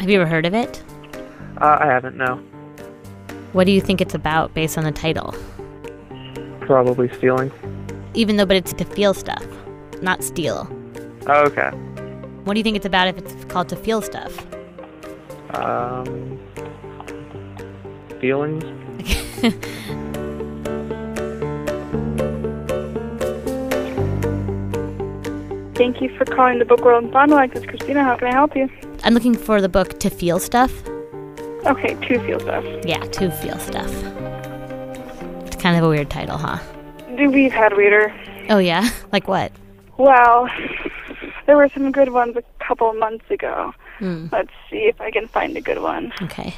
[0.00, 0.82] Have you ever heard of it?
[1.60, 2.42] Uh, I haven't, no.
[3.52, 5.34] What do you think it's about based on the title?
[6.60, 7.52] Probably stealing.
[8.14, 9.44] Even though, but it's to feel stuff,
[10.00, 10.66] not steal.
[11.26, 11.68] Oh, okay.
[12.44, 14.46] What do you think it's about if it's called to feel stuff?
[15.54, 16.40] Um,
[18.20, 18.64] feelings?
[25.74, 27.52] Thank you for calling the Book World in Fond du Lac.
[27.52, 28.02] This is Christina.
[28.02, 28.68] How can I help you?
[29.04, 30.72] I'm looking for the book To Feel Stuff.
[31.64, 32.64] Okay, to feel stuff.
[32.84, 33.92] Yeah, To Feel Stuff.
[35.46, 36.58] It's kind of a weird title, huh?
[37.16, 38.12] Do we've had weirder.
[38.50, 38.88] Oh, yeah?
[39.12, 39.52] Like what?
[39.98, 40.48] Well,
[41.46, 43.72] there were some good ones a couple months ago.
[43.98, 44.26] Hmm.
[44.32, 46.12] Let's see if I can find a good one.
[46.22, 46.54] Okay.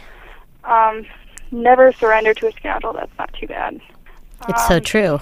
[0.62, 1.04] Um,
[1.50, 2.92] never surrender to a scandal.
[2.92, 3.80] That's not too bad.
[4.48, 5.20] It's so Um, true.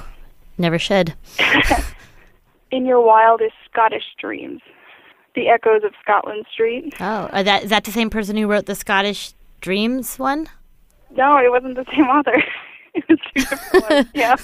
[0.58, 1.14] Never should.
[2.70, 4.60] In your wildest Scottish dreams.
[5.34, 6.94] The echoes of Scotland Street.
[7.00, 10.48] Oh, are that is that the same person who wrote the Scottish Dreams one?
[11.10, 12.34] No, it wasn't the same author.
[12.94, 14.06] it was two different ones.
[14.14, 14.36] Yeah.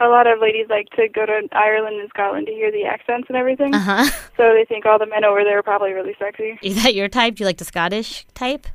[0.00, 3.26] a lot of ladies like to go to Ireland and Scotland to hear the accents
[3.28, 3.74] and everything.
[3.74, 4.04] Uh huh.
[4.36, 6.58] So they think all the men over there are probably really sexy.
[6.62, 7.36] Is that your type?
[7.36, 8.66] Do you like the Scottish type?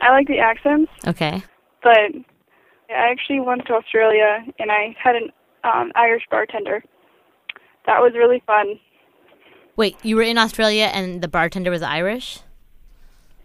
[0.00, 1.42] I like the accents, Okay.
[1.82, 2.10] but
[2.90, 5.30] I actually went to Australia and I had an
[5.64, 6.84] um, Irish bartender.
[7.86, 8.78] That was really fun.
[9.76, 12.40] Wait, you were in Australia and the bartender was Irish?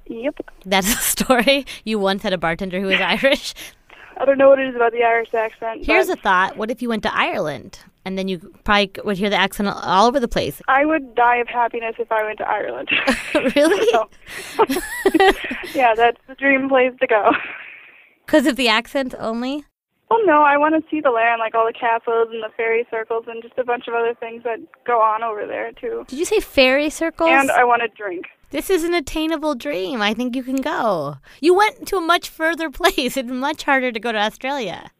[0.09, 0.41] Yep.
[0.65, 1.65] That's a story.
[1.85, 3.53] You once had a bartender who was Irish.
[4.17, 5.85] I don't know what it is about the Irish accent.
[5.85, 9.17] Here's but a thought: What if you went to Ireland and then you probably would
[9.17, 10.61] hear the accent all over the place?
[10.67, 12.89] I would die of happiness if I went to Ireland.
[13.55, 13.87] really?
[15.73, 17.31] yeah, that's the dream place to go.
[18.25, 19.63] Because of the accent only?
[20.09, 22.85] Well, no, I want to see the land, like all the castles and the fairy
[22.89, 26.03] circles and just a bunch of other things that go on over there, too.
[26.07, 27.29] Did you say fairy circles?
[27.29, 28.25] And I want to drink.
[28.51, 30.01] This is an attainable dream.
[30.01, 31.17] I think you can go.
[31.39, 33.15] You went to a much further place.
[33.17, 34.91] It's much harder to go to Australia.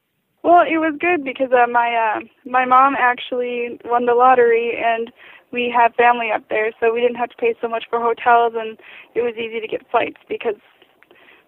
[0.43, 5.11] Well, it was good because uh, my uh, my mom actually won the lottery, and
[5.51, 8.53] we have family up there, so we didn't have to pay so much for hotels,
[8.55, 8.77] and
[9.15, 10.55] it was easy to get flights because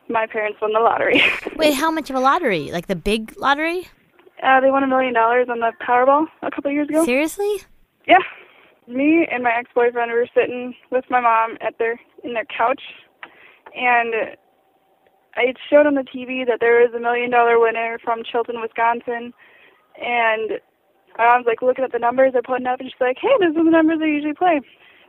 [0.09, 1.21] my parents won the lottery.
[1.55, 2.69] Wait, how much of a lottery?
[2.71, 3.87] Like the big lottery?
[4.43, 7.05] uh, they won a million dollars on the Powerball a couple of years ago.
[7.05, 7.61] Seriously?
[8.07, 8.17] Yeah.
[8.87, 12.81] Me and my ex-boyfriend were sitting with my mom at their in their couch,
[13.75, 14.35] and
[15.37, 19.33] it showed on the TV that there was a million dollar winner from Chilton, Wisconsin,
[20.01, 20.59] and
[21.17, 23.55] my mom's like looking at the numbers they're putting up, and she's like, "Hey, those
[23.55, 24.61] are the numbers I usually play."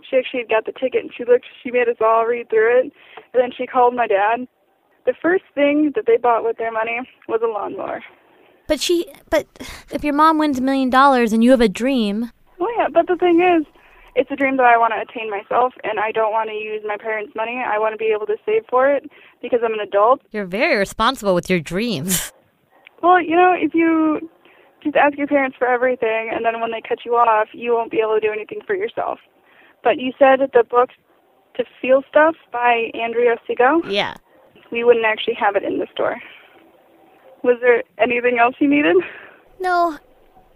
[0.08, 1.46] She actually had got the ticket, and she looked.
[1.62, 2.92] She made us all read through it, and
[3.34, 4.46] then she called my dad.
[5.06, 8.04] The first thing that they bought with their money was a lawnmower.
[8.68, 9.46] But she, but
[9.90, 12.30] if your mom wins a million dollars and you have a dream,
[12.62, 13.66] Well, yeah, but the thing is,
[14.14, 16.82] it's a dream that I want to attain myself, and I don't want to use
[16.86, 17.56] my parents' money.
[17.66, 20.20] I want to be able to save for it because I'm an adult.
[20.30, 22.32] you're very responsible with your dreams.
[23.02, 24.30] Well, you know, if you
[24.84, 27.90] just ask your parents for everything, and then when they cut you off, you won't
[27.90, 29.18] be able to do anything for yourself.
[29.82, 30.90] But you said the book
[31.56, 34.14] To Feel Stuff by Andrea Seigel, Yeah.
[34.70, 36.16] we wouldn't actually have it in the store.
[37.42, 38.94] Was there anything else you needed?
[39.58, 39.98] No.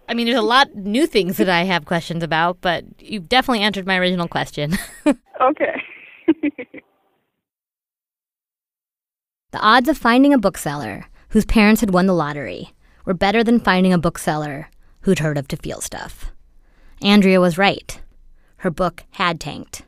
[0.07, 3.63] I mean, there's a lot new things that I have questions about, but you've definitely
[3.63, 4.77] answered my original question.
[5.39, 5.81] Okay.
[9.51, 12.73] The odds of finding a bookseller whose parents had won the lottery
[13.05, 14.69] were better than finding a bookseller
[15.01, 16.31] who'd heard of To Feel Stuff.
[17.01, 17.99] Andrea was right.
[18.57, 19.83] Her book had tanked.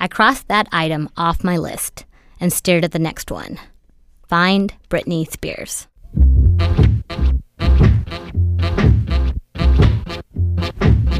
[0.00, 2.06] I crossed that item off my list
[2.40, 3.58] and stared at the next one.
[4.26, 5.86] Find Britney Spears.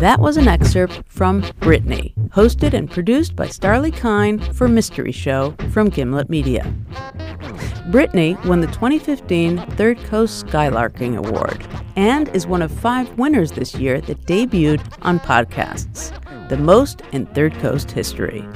[0.00, 5.54] That was an excerpt from Britney, hosted and produced by Starlee Kine for Mystery Show
[5.70, 6.70] from Gimlet Media.
[7.88, 13.74] Britney won the 2015 Third Coast Skylarking Award and is one of five winners this
[13.76, 16.12] year that debuted on podcasts,
[16.51, 18.47] the most in Third Coast history.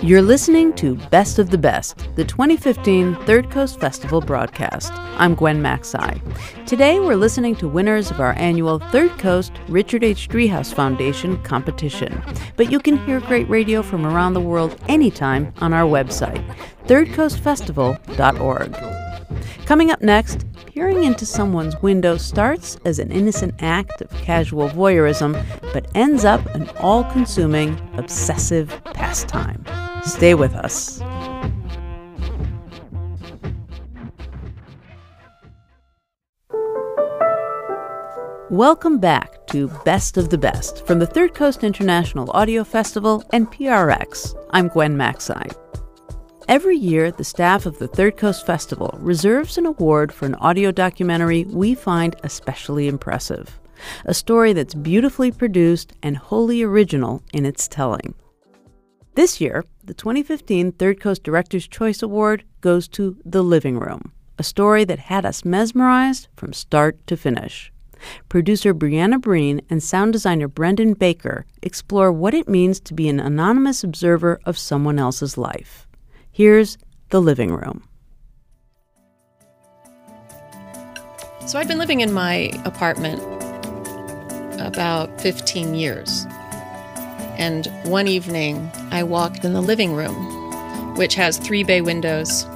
[0.00, 4.92] You're listening to Best of the Best, the 2015 Third Coast Festival broadcast.
[4.92, 6.20] I'm Gwen Macsai.
[6.66, 10.28] Today we're listening to winners of our annual Third Coast Richard H.
[10.28, 12.22] Driehaus Foundation competition.
[12.56, 16.44] But you can hear great radio from around the world anytime on our website,
[16.86, 18.76] thirdcoastfestival.org.
[19.66, 25.44] Coming up next, peering into someone's window starts as an innocent act of casual voyeurism,
[25.72, 29.64] but ends up an all consuming, obsessive pastime.
[30.08, 31.00] Stay with us.
[38.50, 43.50] Welcome back to Best of the Best from the Third Coast International Audio Festival and
[43.52, 44.34] PRX.
[44.50, 45.54] I'm Gwen Macsai.
[46.48, 50.72] Every year, the staff of the Third Coast Festival reserves an award for an audio
[50.72, 53.60] documentary we find especially impressive.
[54.06, 58.14] A story that's beautifully produced and wholly original in its telling.
[59.14, 64.42] This year, the 2015 Third Coast Director's Choice Award goes to The Living Room, a
[64.42, 67.72] story that had us mesmerized from start to finish.
[68.28, 73.18] Producer Briana Breen and sound designer Brendan Baker explore what it means to be an
[73.18, 75.88] anonymous observer of someone else's life.
[76.30, 76.76] Here's
[77.08, 77.88] The Living Room.
[81.46, 83.22] So I'd been living in my apartment
[84.60, 86.26] about 15 years.
[87.38, 92.46] And one evening, I walked in the living room, which has three bay windows,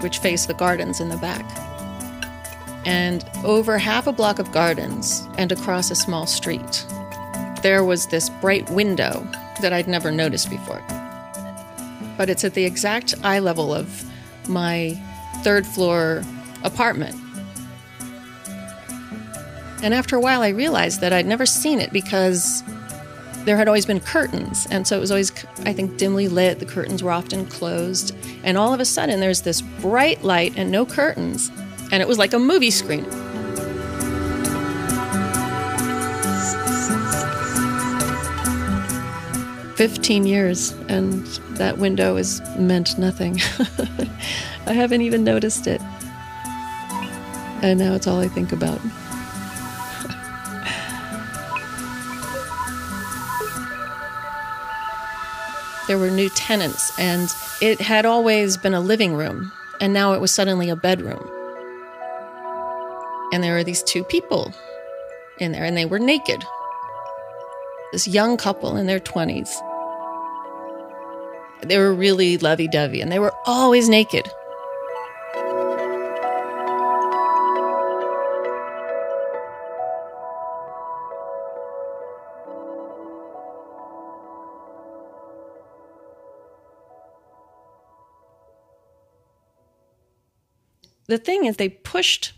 [0.00, 1.44] which face the gardens in the back
[2.84, 6.84] and over half a block of gardens and across a small street.
[7.62, 9.26] There was this bright window
[9.60, 10.82] that I'd never noticed before.
[12.16, 14.04] But it's at the exact eye level of
[14.48, 15.00] my
[15.42, 16.22] third floor
[16.64, 17.14] apartment.
[19.82, 22.62] And after a while, I realized that I'd never seen it because
[23.44, 24.66] there had always been curtains.
[24.70, 25.32] And so it was always,
[25.64, 26.58] I think, dimly lit.
[26.58, 28.14] The curtains were often closed.
[28.44, 31.50] And all of a sudden, there's this bright light and no curtains
[31.92, 33.04] and it was like a movie screen.
[39.76, 41.26] Fifteen years, and
[41.56, 43.38] that window has meant nothing.
[44.66, 45.82] I haven't even noticed it.
[47.62, 48.80] And now it's all I think about.
[55.92, 57.28] There were new tenants, and
[57.60, 61.22] it had always been a living room, and now it was suddenly a bedroom.
[63.30, 64.54] And there were these two people
[65.38, 66.42] in there, and they were naked.
[67.92, 69.50] This young couple in their 20s.
[71.60, 74.26] They were really lovey dovey, and they were always naked.
[91.06, 92.32] The thing is, they pushed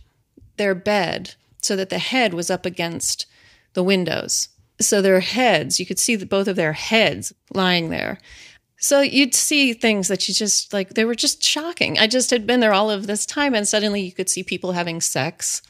[0.57, 3.27] their bed so that the head was up against
[3.75, 4.49] the windows.
[4.81, 8.19] So their heads, you could see both of their heads lying there.
[8.77, 11.99] So you'd see things that you just like, they were just shocking.
[11.99, 14.73] I just had been there all of this time, and suddenly you could see people
[14.73, 15.63] having sex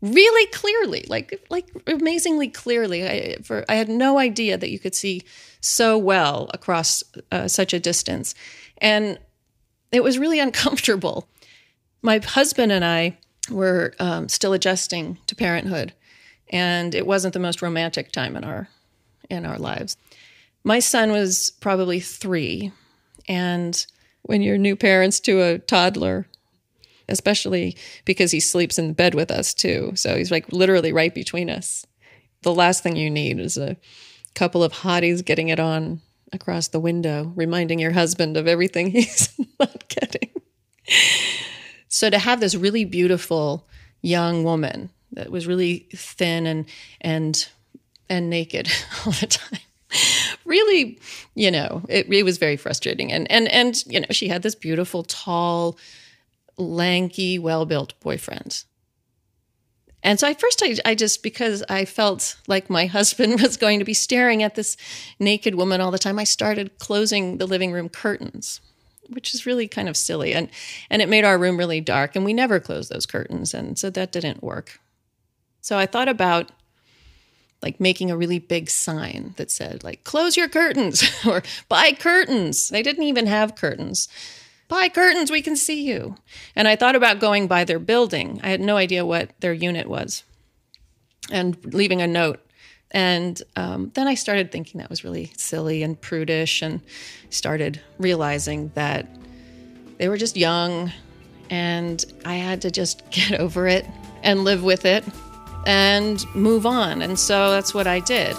[0.00, 3.06] really clearly, like like amazingly clearly.
[3.06, 5.22] I, for, I had no idea that you could see
[5.60, 7.02] so well across
[7.32, 8.34] uh, such a distance,
[8.78, 9.18] and
[9.90, 11.28] it was really uncomfortable.
[12.02, 13.18] My husband and I
[13.50, 15.92] were um, still adjusting to parenthood,
[16.50, 18.68] and it wasn't the most romantic time in our
[19.28, 19.96] in our lives.
[20.64, 22.72] My son was probably three,
[23.28, 23.86] and
[24.22, 26.26] when you're new parents to a toddler,
[27.08, 31.14] especially because he sleeps in the bed with us too, so he's like literally right
[31.14, 31.86] between us.
[32.42, 33.76] The last thing you need is a
[34.34, 36.00] couple of hotties getting it on
[36.32, 40.30] across the window, reminding your husband of everything he's not getting.
[41.88, 43.66] So to have this really beautiful
[44.02, 46.66] young woman that was really thin and
[47.00, 47.48] and
[48.08, 48.68] and naked
[49.06, 49.60] all the time
[50.44, 50.98] really
[51.34, 53.12] you know it, it was very frustrating.
[53.12, 55.78] And and and you know she had this beautiful tall
[56.56, 58.64] lanky well-built boyfriend.
[60.02, 63.78] And so at first I, I just because i felt like my husband was going
[63.78, 64.76] to be staring at this
[65.18, 68.60] naked woman all the time i started closing the living room curtains
[69.08, 70.34] which is really kind of silly.
[70.34, 70.48] And
[70.90, 73.90] and it made our room really dark and we never closed those curtains and so
[73.90, 74.80] that didn't work.
[75.60, 76.50] So i thought about
[77.60, 82.68] like making a really big sign that said like close your curtains or buy curtains.
[82.68, 84.08] They didn't even have curtains.
[84.68, 86.16] Buy curtains we can see you.
[86.54, 88.40] And i thought about going by their building.
[88.42, 90.24] I had no idea what their unit was.
[91.30, 92.40] And leaving a note
[92.90, 96.80] and um, then I started thinking that was really silly and prudish, and
[97.30, 99.06] started realizing that
[99.98, 100.92] they were just young,
[101.50, 103.86] and I had to just get over it
[104.22, 105.04] and live with it
[105.66, 107.02] and move on.
[107.02, 108.34] And so that's what I did.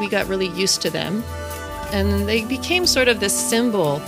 [0.00, 1.22] We got really used to them.
[1.92, 4.00] And they became sort of this symbol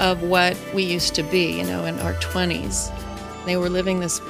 [0.00, 2.90] of what we used to be, you know, in our 20s.
[3.44, 4.20] They were living this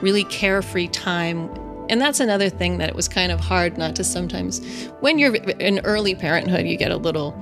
[0.00, 1.50] really carefree time.
[1.88, 4.64] And that's another thing that it was kind of hard not to sometimes,
[5.00, 7.32] when you're in early parenthood, you get a little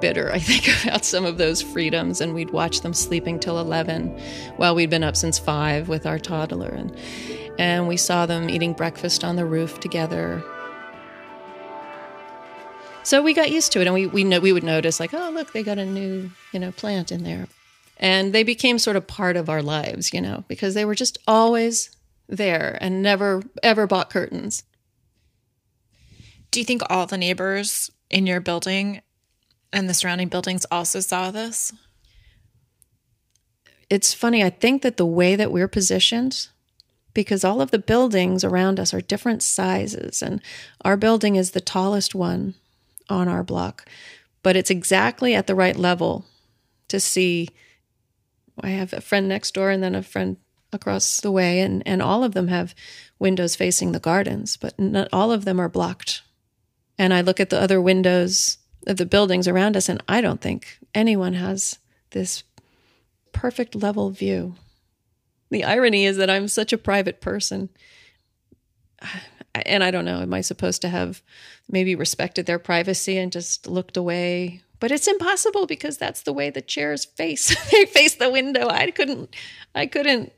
[0.00, 2.20] bitter, I think, about some of those freedoms.
[2.20, 4.18] And we'd watch them sleeping till 11
[4.56, 6.68] while we'd been up since 5 with our toddler.
[6.68, 6.96] And,
[7.58, 10.42] and we saw them eating breakfast on the roof together.
[13.02, 15.30] So we got used to it, and we we know we would notice like, oh
[15.32, 17.48] look, they got a new you know plant in there,
[17.96, 21.18] and they became sort of part of our lives, you know, because they were just
[21.26, 21.90] always
[22.28, 24.64] there and never ever bought curtains.
[26.50, 29.00] Do you think all the neighbors in your building
[29.72, 31.72] and the surrounding buildings also saw this?
[33.88, 34.44] It's funny.
[34.44, 36.48] I think that the way that we're positioned,
[37.14, 40.42] because all of the buildings around us are different sizes, and
[40.84, 42.54] our building is the tallest one
[43.10, 43.88] on our block,
[44.42, 46.24] but it's exactly at the right level
[46.88, 47.48] to see.
[48.60, 50.36] I have a friend next door and then a friend
[50.72, 52.74] across the way, and, and all of them have
[53.18, 56.22] windows facing the gardens, but not all of them are blocked.
[56.98, 60.40] And I look at the other windows of the buildings around us, and I don't
[60.40, 61.78] think anyone has
[62.10, 62.44] this
[63.32, 64.54] perfect level view.
[65.50, 67.70] The irony is that I'm such a private person.
[69.66, 71.22] And I don't know, am I supposed to have
[71.68, 74.62] maybe respected their privacy and just looked away?
[74.80, 77.54] But it's impossible because that's the way the chairs face.
[77.70, 78.68] they face the window.
[78.68, 79.34] I couldn't
[79.74, 80.32] I couldn't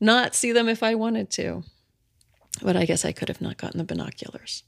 [0.00, 1.64] not see them if I wanted to.
[2.62, 4.64] But I guess I could have not gotten the binoculars.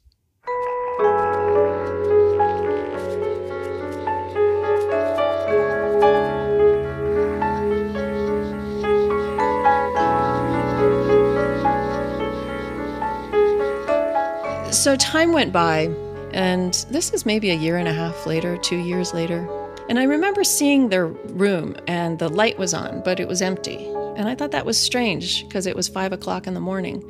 [14.83, 15.95] So time went by,
[16.33, 19.49] and this is maybe a year and a half later, two years later.
[19.89, 23.87] And I remember seeing their room, and the light was on, but it was empty.
[24.17, 27.09] And I thought that was strange because it was five o'clock in the morning,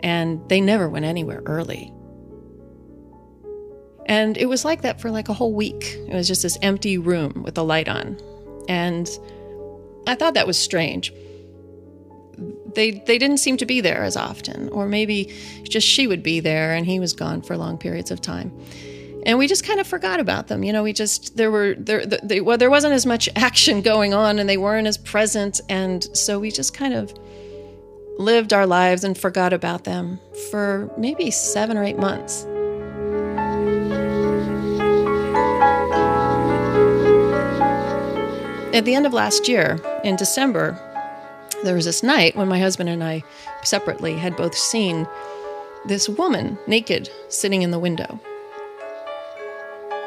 [0.00, 1.90] and they never went anywhere early.
[4.04, 5.96] And it was like that for like a whole week.
[6.06, 8.18] It was just this empty room with the light on.
[8.68, 9.08] And
[10.06, 11.14] I thought that was strange
[12.74, 15.32] they they didn't seem to be there as often or maybe
[15.64, 18.52] just she would be there and he was gone for long periods of time.
[19.26, 22.04] And we just kind of forgot about them you know we just there were there
[22.06, 26.04] they, well there wasn't as much action going on and they weren't as present and
[26.16, 27.12] so we just kind of
[28.18, 32.44] lived our lives and forgot about them for maybe 7 or 8 months.
[38.72, 40.78] At the end of last year in December
[41.64, 43.22] there was this night when my husband and I
[43.62, 45.06] separately had both seen
[45.86, 48.18] this woman naked sitting in the window.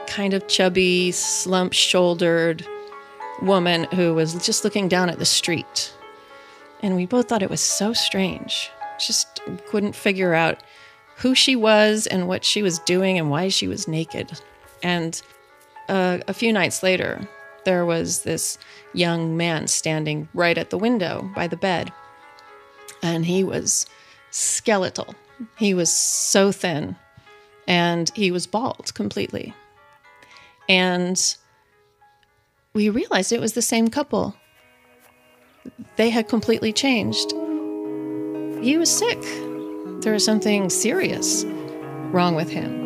[0.07, 2.65] Kind of chubby, slump shouldered
[3.41, 5.93] woman who was just looking down at the street.
[6.81, 8.69] And we both thought it was so strange.
[8.99, 10.61] Just couldn't figure out
[11.17, 14.39] who she was and what she was doing and why she was naked.
[14.81, 15.21] And
[15.89, 17.27] uh, a few nights later,
[17.65, 18.57] there was this
[18.93, 21.91] young man standing right at the window by the bed.
[23.01, 23.85] And he was
[24.31, 25.15] skeletal.
[25.57, 26.95] He was so thin
[27.67, 29.53] and he was bald completely.
[30.69, 31.35] And
[32.73, 34.35] we realized it was the same couple.
[35.95, 37.31] They had completely changed.
[38.63, 39.21] He was sick.
[40.01, 41.45] There was something serious
[42.11, 42.83] wrong with him.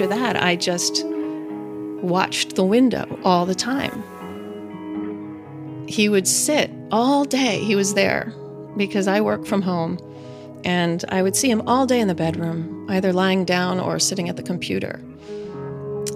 [0.00, 4.02] After that, I just watched the window all the time.
[5.86, 8.32] He would sit all day, he was there
[8.78, 9.98] because I work from home.
[10.64, 14.30] And I would see him all day in the bedroom, either lying down or sitting
[14.30, 15.02] at the computer.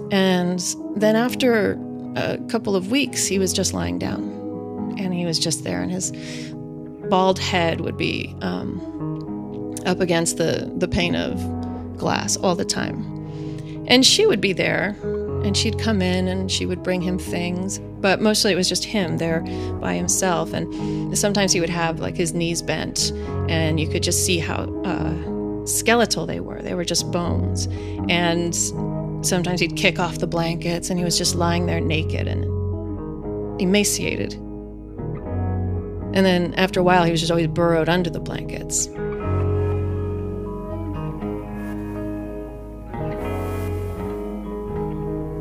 [0.09, 0.59] And
[0.95, 1.79] then after
[2.15, 4.95] a couple of weeks, he was just lying down.
[4.97, 6.11] And he was just there, and his
[7.07, 11.37] bald head would be um, up against the, the pane of
[11.99, 13.14] glass all the time.
[13.87, 14.95] And she would be there
[15.43, 17.79] and she'd come in and she would bring him things.
[17.79, 19.41] But mostly it was just him there
[19.79, 20.53] by himself.
[20.53, 23.11] And sometimes he would have like his knees bent
[23.47, 26.61] and you could just see how uh, skeletal they were.
[26.61, 27.67] They were just bones.
[28.09, 28.55] And
[29.25, 32.43] sometimes he'd kick off the blankets and he was just lying there naked and
[33.61, 34.33] emaciated.
[36.15, 38.87] And then after a while, he was just always burrowed under the blankets.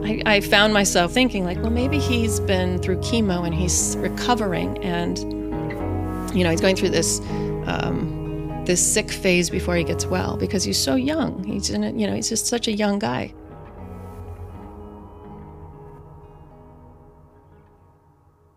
[0.05, 4.77] I I, found myself thinking, like, well, maybe he's been through chemo and he's recovering,
[4.85, 5.19] and
[6.37, 7.21] you know, he's going through this
[7.67, 11.43] um, this sick phase before he gets well because he's so young.
[11.45, 13.33] He's in, a, you know, he's just such a young guy.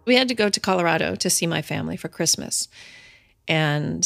[0.06, 2.68] We had to go to Colorado to see my family for Christmas,
[3.48, 4.06] and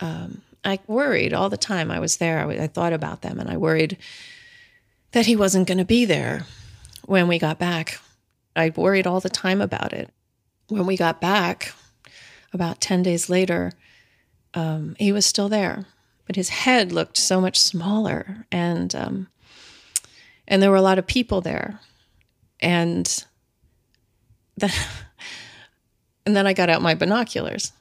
[0.00, 2.40] um, I worried all the time I was there.
[2.40, 3.98] I, I thought about them, and I worried
[5.12, 6.46] that he wasn't going to be there
[7.08, 7.98] when we got back.
[8.54, 10.10] I worried all the time about it.
[10.68, 11.72] When we got back,
[12.52, 13.72] about 10 days later,
[14.52, 15.86] um, he was still there,
[16.26, 18.46] but his head looked so much smaller.
[18.52, 19.28] And, um,
[20.46, 21.80] and there were a lot of people there.
[22.60, 23.24] And
[24.58, 24.70] then,
[26.26, 27.72] and then I got out my binoculars.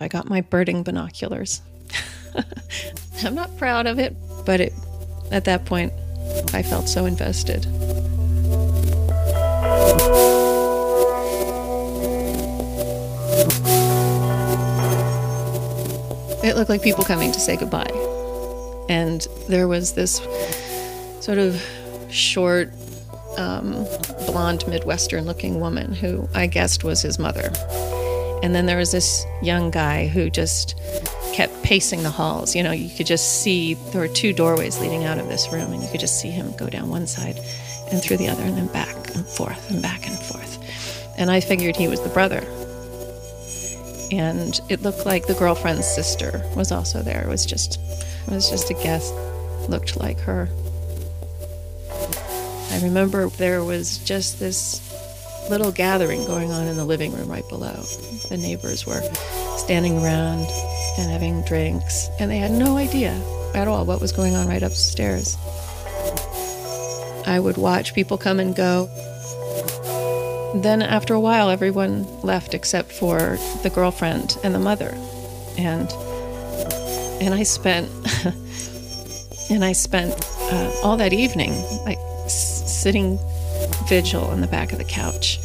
[0.00, 1.60] I got my birding binoculars.
[3.24, 4.72] I'm not proud of it, but it,
[5.30, 5.92] at that point,
[6.54, 7.66] I felt so invested.
[16.48, 17.90] It looked like people coming to say goodbye.
[18.88, 20.16] And there was this
[21.20, 21.62] sort of
[22.10, 22.72] short,
[23.36, 23.86] um,
[24.26, 27.52] blonde, Midwestern looking woman who I guessed was his mother.
[28.42, 30.80] And then there was this young guy who just
[31.34, 32.56] kept pacing the halls.
[32.56, 35.70] You know, you could just see there were two doorways leading out of this room,
[35.70, 37.38] and you could just see him go down one side
[37.92, 41.14] and through the other, and then back and forth and back and forth.
[41.18, 42.40] And I figured he was the brother.
[44.10, 47.22] And it looked like the girlfriend's sister was also there.
[47.22, 47.78] It was just,
[48.26, 49.12] it was just a guess.
[49.68, 50.48] Looked like her.
[52.70, 54.84] I remember there was just this
[55.50, 57.82] little gathering going on in the living room right below.
[58.28, 59.02] The neighbors were
[59.56, 60.46] standing around
[60.98, 63.20] and having drinks, and they had no idea
[63.54, 65.36] at all what was going on right upstairs.
[67.26, 68.88] I would watch people come and go.
[70.54, 74.94] Then, after a while, everyone left except for the girlfriend and the mother,
[75.58, 75.92] and
[77.20, 77.90] and I spent
[79.50, 80.14] and I spent
[80.50, 81.52] uh, all that evening
[81.84, 83.18] like sitting
[83.88, 85.38] vigil on the back of the couch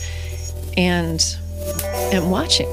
[0.77, 1.21] and
[2.13, 2.67] and watching.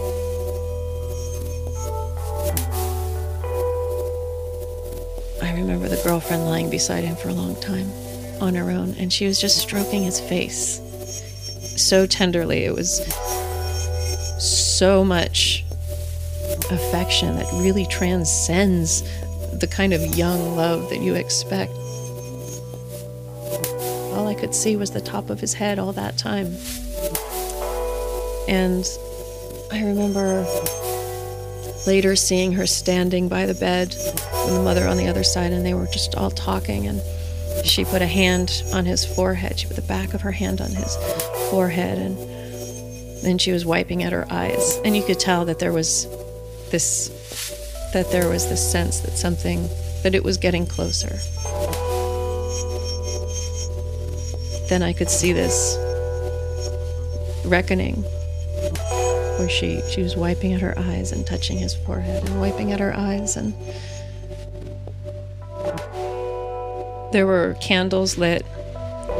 [5.42, 7.90] I remember the girlfriend lying beside him for a long time
[8.40, 10.80] on her own, and she was just stroking his face
[11.80, 12.64] so tenderly.
[12.64, 12.98] It was
[14.38, 15.64] so much
[16.70, 19.02] affection that really transcends
[19.58, 21.72] the kind of young love that you expect.
[24.12, 26.56] All I could see was the top of his head all that time.
[28.48, 28.84] And
[29.72, 30.46] I remember
[31.86, 35.64] later seeing her standing by the bed with the mother on the other side, and
[35.64, 36.86] they were just all talking.
[36.86, 37.00] And
[37.64, 39.58] she put a hand on his forehead.
[39.58, 40.96] She put the back of her hand on his
[41.50, 42.16] forehead, and
[43.22, 44.78] then she was wiping at her eyes.
[44.84, 46.06] And you could tell that there was
[46.70, 47.08] this,
[47.92, 49.68] that there was this sense that something,
[50.02, 51.18] that it was getting closer.
[54.68, 55.76] Then I could see this
[57.44, 58.04] reckoning
[59.40, 62.78] where she she was wiping at her eyes and touching his forehead and wiping at
[62.78, 63.54] her eyes and
[67.12, 68.44] there were candles lit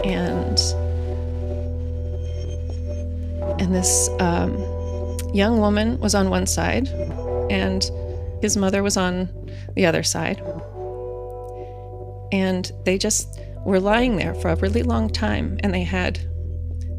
[0.05, 0.59] and
[3.61, 4.57] and this um,
[5.33, 6.89] young woman was on one side
[7.51, 7.91] and
[8.43, 9.29] his mother was on
[9.77, 10.43] the other side
[12.33, 16.19] and they just were lying there for a really long time and they had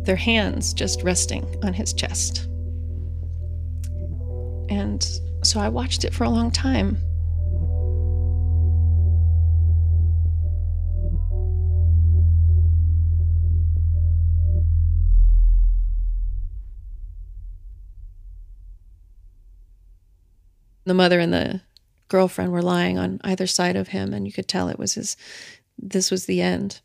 [0.05, 2.47] their hands just resting on his chest
[4.69, 5.05] and
[5.43, 6.97] so I watched it for a long time.
[20.85, 21.61] The mother and the
[22.07, 25.15] girlfriend were lying on either side of him, and you could tell it was his,
[25.77, 26.79] this was the end.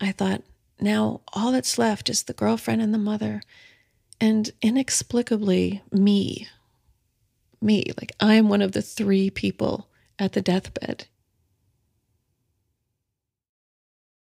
[0.00, 0.42] I thought,
[0.80, 3.42] now all that's left is the girlfriend and the mother,
[4.20, 6.48] and inexplicably me
[7.64, 7.84] me.
[8.00, 9.88] Like I am one of the three people
[10.18, 11.06] at the deathbed.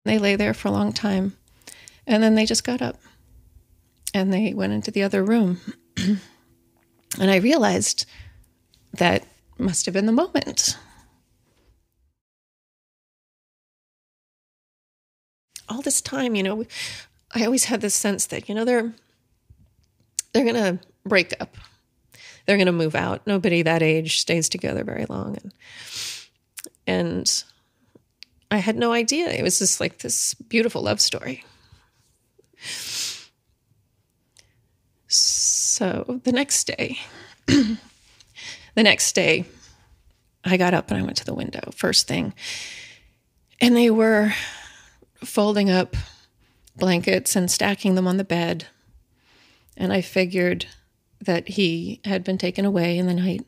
[0.06, 1.36] They lay there for a long time
[2.06, 3.00] and then they just got up
[4.14, 5.60] and they went into the other room.
[5.98, 6.22] and
[7.20, 8.06] I realized
[8.98, 9.26] that
[9.58, 10.78] must have been the moment.
[15.68, 16.66] All this time, you know,
[17.34, 18.94] I always had this sense that, you know, they're
[20.34, 21.56] they're going to break up.
[22.46, 23.26] They're going to move out.
[23.26, 25.54] Nobody that age stays together very long and
[26.88, 27.44] and
[28.52, 29.28] I had no idea.
[29.30, 31.44] It was just like this beautiful love story.
[35.08, 37.00] So the next day
[38.76, 39.46] the next day,
[40.44, 42.34] I got up and I went to the window first thing.
[43.60, 44.34] And they were
[45.24, 45.96] folding up
[46.76, 48.68] blankets and stacking them on the bed.
[49.78, 50.68] And I figured
[51.22, 53.46] that he had been taken away in the night.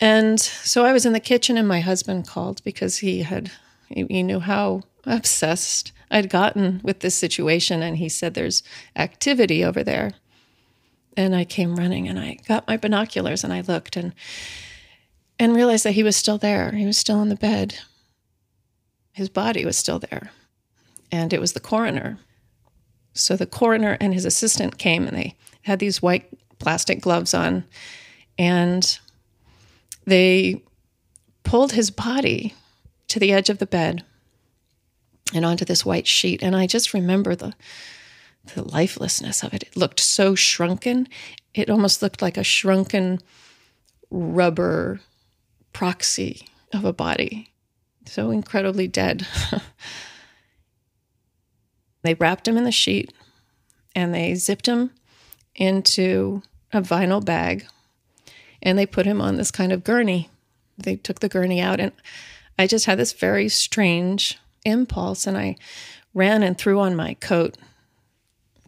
[0.00, 3.50] And so I was in the kitchen and my husband called because he had
[3.88, 8.62] he knew how obsessed I'd gotten with this situation and he said there's
[8.96, 10.12] activity over there.
[11.16, 14.14] And I came running and I got my binoculars and I looked and
[15.38, 16.72] and realized that he was still there.
[16.72, 17.78] He was still on the bed.
[19.12, 20.30] His body was still there.
[21.10, 22.18] And it was the coroner.
[23.12, 27.64] So the coroner and his assistant came and they had these white plastic gloves on
[28.38, 28.98] and
[30.06, 30.62] they
[31.44, 32.54] pulled his body
[33.08, 34.04] to the edge of the bed
[35.34, 36.42] and onto this white sheet.
[36.42, 37.52] And I just remember the
[38.54, 39.62] the lifelessness of it.
[39.62, 41.08] It looked so shrunken.
[41.54, 43.20] It almost looked like a shrunken
[44.10, 45.00] rubber
[45.72, 47.52] proxy of a body.
[48.06, 49.26] So incredibly dead.
[52.02, 53.12] they wrapped him in the sheet
[53.94, 54.90] and they zipped him
[55.54, 57.66] into a vinyl bag
[58.62, 60.30] and they put him on this kind of gurney.
[60.78, 61.92] They took the gurney out and
[62.58, 65.56] I just had this very strange impulse and I
[66.14, 67.56] ran and threw on my coat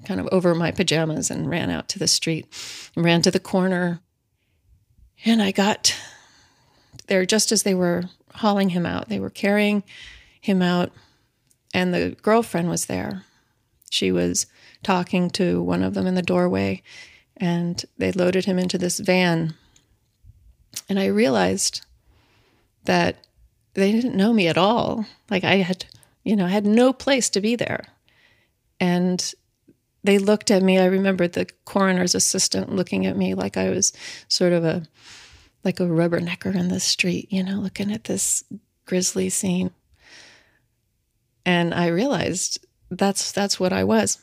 [0.04, 2.46] kind of over my pajamas and ran out to the street
[2.94, 4.00] and ran to the corner
[5.24, 5.96] and I got
[7.06, 9.08] there just as they were hauling him out.
[9.08, 9.82] They were carrying
[10.40, 10.92] him out
[11.72, 13.24] and the girlfriend was there.
[13.90, 14.46] She was
[14.82, 16.82] talking to one of them in the doorway
[17.36, 19.54] and they loaded him into this van.
[20.88, 21.84] And I realized
[22.84, 23.16] that
[23.74, 25.06] they didn't know me at all.
[25.30, 25.86] Like I had,
[26.22, 27.86] you know, I had no place to be there.
[28.78, 29.32] And
[30.04, 30.78] they looked at me.
[30.78, 33.92] I remember the coroner's assistant looking at me like I was
[34.28, 34.84] sort of a
[35.64, 38.44] like a rubbernecker in the street, you know, looking at this
[38.84, 39.70] grisly scene.
[41.46, 44.18] And I realized that's that's what I was.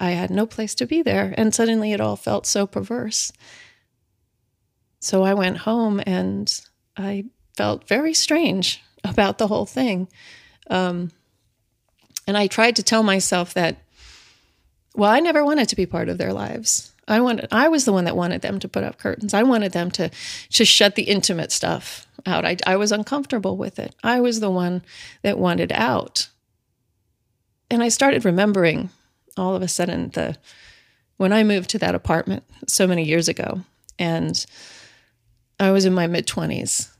[0.00, 3.32] I had no place to be there, and suddenly it all felt so perverse.
[5.00, 6.60] So I went home and
[6.96, 10.08] I felt very strange about the whole thing.
[10.70, 11.12] Um,
[12.26, 13.78] and I tried to tell myself that,
[14.94, 16.92] well, I never wanted to be part of their lives.
[17.06, 19.32] I wanted, I was the one that wanted them to put up curtains.
[19.32, 20.10] I wanted them to,
[20.50, 22.44] to shut the intimate stuff out.
[22.44, 23.94] I, I was uncomfortable with it.
[24.02, 24.82] I was the one
[25.22, 26.28] that wanted out.
[27.70, 28.90] And I started remembering
[29.36, 30.36] all of a sudden the,
[31.16, 33.62] when I moved to that apartment so many years ago,
[33.98, 34.44] and
[35.58, 36.90] I was in my mid 20s,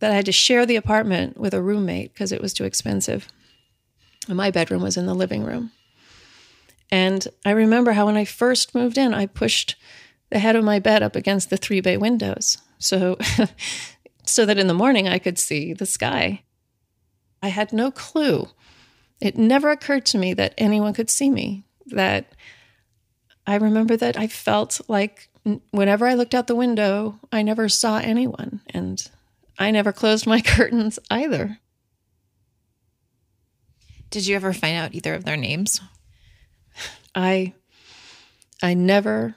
[0.00, 3.28] that I had to share the apartment with a roommate because it was too expensive.
[4.28, 5.72] And my bedroom was in the living room.
[6.90, 9.76] And I remember how when I first moved in, I pushed
[10.30, 12.58] the head of my bed up against the three bay windows.
[12.78, 13.18] So
[14.24, 16.44] so that in the morning I could see the sky.
[17.42, 18.48] I had no clue.
[19.20, 21.64] It never occurred to me that anyone could see me.
[21.86, 22.34] That
[23.46, 25.28] I remember that I felt like
[25.70, 28.60] whenever I looked out the window, I never saw anyone.
[28.70, 29.08] And
[29.58, 31.58] I never closed my curtains either.
[34.10, 35.80] Did you ever find out either of their names?
[37.18, 37.52] I
[38.62, 39.34] I never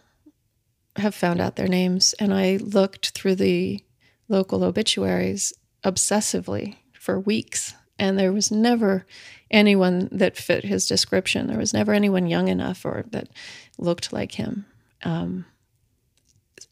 [0.97, 3.84] have found out their names and I looked through the
[4.29, 5.53] local obituaries
[5.84, 9.05] obsessively for weeks and there was never
[9.49, 11.47] anyone that fit his description.
[11.47, 13.29] There was never anyone young enough or that
[13.77, 14.65] looked like him.
[15.03, 15.45] Um,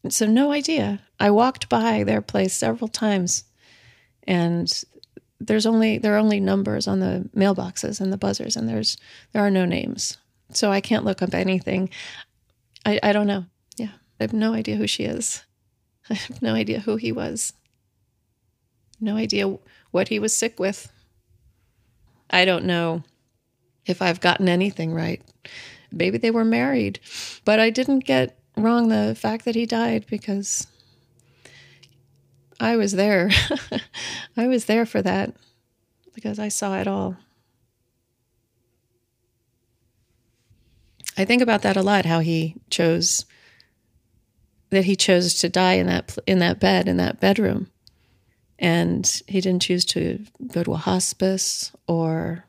[0.08, 1.00] so no idea.
[1.18, 3.44] I walked by their place several times,
[4.24, 4.82] and
[5.38, 8.96] there's only there are only numbers on the mailboxes and the buzzers, and there's
[9.32, 10.16] there are no names.
[10.52, 11.90] So I can't look up anything.
[12.84, 13.46] I I don't know.
[13.76, 15.44] Yeah, I have no idea who she is.
[16.10, 17.52] I have no idea who he was.
[19.00, 19.58] No idea
[19.90, 20.92] what he was sick with.
[22.28, 23.02] I don't know
[23.86, 25.22] if I've gotten anything right.
[25.90, 27.00] Maybe they were married,
[27.44, 30.66] but I didn't get wrong the fact that he died because
[32.60, 33.30] I was there.
[34.36, 35.34] I was there for that
[36.14, 37.16] because I saw it all.
[41.20, 43.24] I think about that a lot how he chose
[44.70, 47.70] that he chose to die in that in that bed in that bedroom
[48.58, 52.44] and he didn't choose to go to a hospice or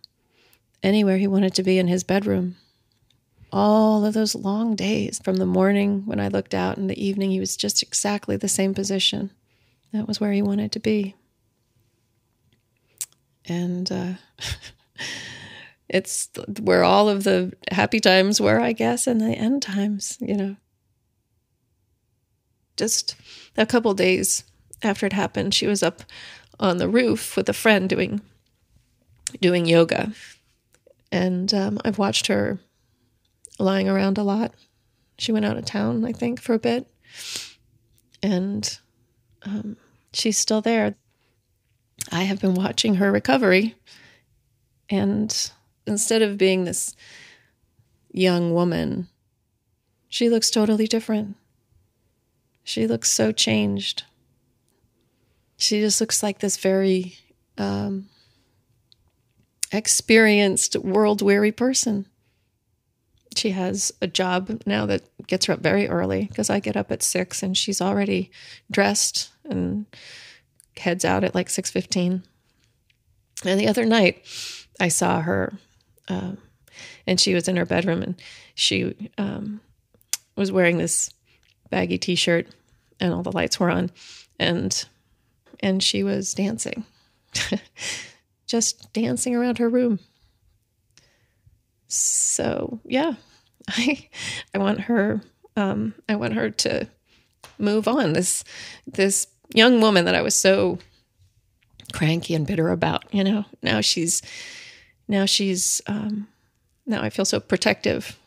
[0.84, 2.56] anywhere he wanted to be in his bedroom
[3.52, 7.32] all of those long days from the morning when I looked out in the evening,
[7.32, 9.32] he was just exactly the same position.
[9.92, 11.16] That was where he wanted to be.
[13.46, 14.14] And uh,
[15.94, 16.30] it's
[16.62, 20.56] where all of the happy times were, I guess, and the end times, you know.
[22.78, 23.16] just
[23.58, 24.44] a couple days
[24.82, 26.02] after it happened, she was up
[26.60, 28.22] on the roof with a friend doing
[29.40, 30.12] doing yoga,
[31.12, 32.60] and um, I've watched her
[33.60, 34.54] lying around a lot.
[35.18, 36.88] She went out of town, I think, for a bit,
[38.24, 38.80] and
[39.44, 39.78] um,
[40.14, 40.96] she's still there.
[42.12, 43.76] I have been watching her recovery,
[44.90, 45.52] and
[45.86, 46.96] instead of being this
[48.12, 49.08] young woman,
[50.08, 51.36] she looks totally different.
[52.64, 54.04] She looks so changed.
[55.58, 57.16] She just looks like this very
[57.58, 58.10] um,
[59.72, 62.08] experienced, world weary person.
[63.36, 66.92] She has a job now that gets her up very early because I get up
[66.92, 68.30] at six and she's already
[68.70, 69.86] dressed and
[70.76, 72.24] heads out at like six fifteen.
[73.46, 74.26] And the other night,
[74.80, 75.54] I saw her,
[76.12, 76.38] um,
[77.08, 78.22] and she was in her bedroom, and
[78.56, 79.62] she um,
[80.36, 81.10] was wearing this
[81.70, 82.48] baggy T-shirt,
[83.00, 83.92] and all the lights were on,
[84.40, 84.86] and
[85.62, 86.86] and she was dancing,
[88.48, 90.00] just dancing around her room.
[91.88, 93.14] So yeah,
[93.70, 94.10] I
[94.54, 95.22] I want her
[95.56, 96.88] um, I want her to
[97.58, 98.14] move on.
[98.14, 98.44] This
[98.86, 100.80] this young woman that I was so
[101.94, 104.22] cranky and bitter about, you know, now she's
[105.12, 106.28] now she's um,
[106.86, 108.18] now I feel so protective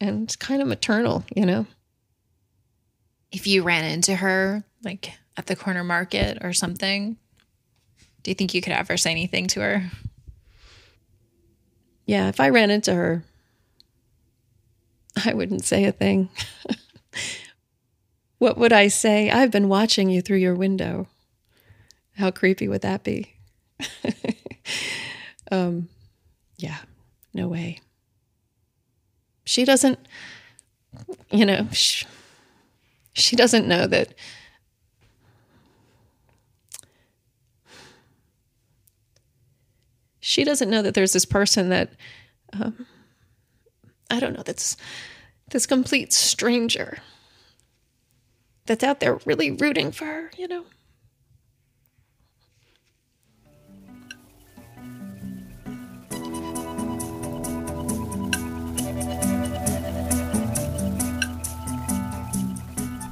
[0.00, 1.66] and kind of maternal, you know.
[3.30, 7.16] If you ran into her like at the corner market or something,
[8.22, 9.90] do you think you could ever say anything to her?
[12.06, 13.22] Yeah, if I ran into her,
[15.24, 16.28] I wouldn't say a thing.
[18.38, 19.30] what would I say?
[19.30, 21.06] I've been watching you through your window.
[22.16, 23.36] How creepy would that be?
[25.52, 25.88] um,
[26.62, 26.78] yeah,
[27.32, 27.80] no way.
[29.44, 29.98] She doesn't,
[31.30, 32.06] you know, she,
[33.14, 34.14] she doesn't know that.
[40.20, 41.90] She doesn't know that there's this person that,
[42.52, 42.86] um,
[44.10, 44.76] I don't know, that's
[45.50, 46.98] this complete stranger
[48.66, 50.64] that's out there really rooting for her, you know?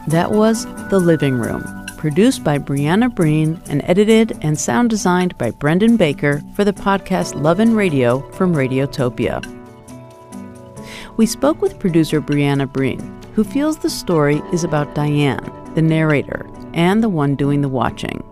[0.09, 1.63] That was The Living Room,
[1.99, 7.39] produced by Briana Breen and edited and sound designed by Brendan Baker for the podcast
[7.39, 9.45] Love and Radio from Radiotopia.
[11.19, 13.01] We spoke with producer Briana Breen,
[13.35, 15.45] who feels the story is about Diane,
[15.75, 18.25] the narrator, and the one doing the watching.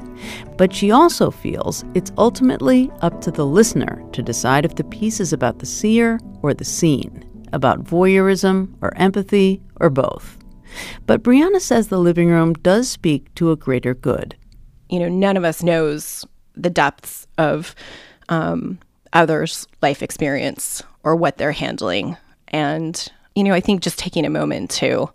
[0.57, 5.21] But she also feels it's ultimately up to the listener to decide if the piece
[5.21, 7.23] is about the seer or the seen,
[7.53, 10.39] about voyeurism or empathy or both.
[11.07, 14.37] But Briana says the living room does speak to a greater good.
[14.89, 17.75] You know, none of us knows the depths of
[18.29, 18.79] um,
[19.13, 22.17] others' life experience or what they're handling.
[22.49, 25.11] And, you know, I think just taking a moment to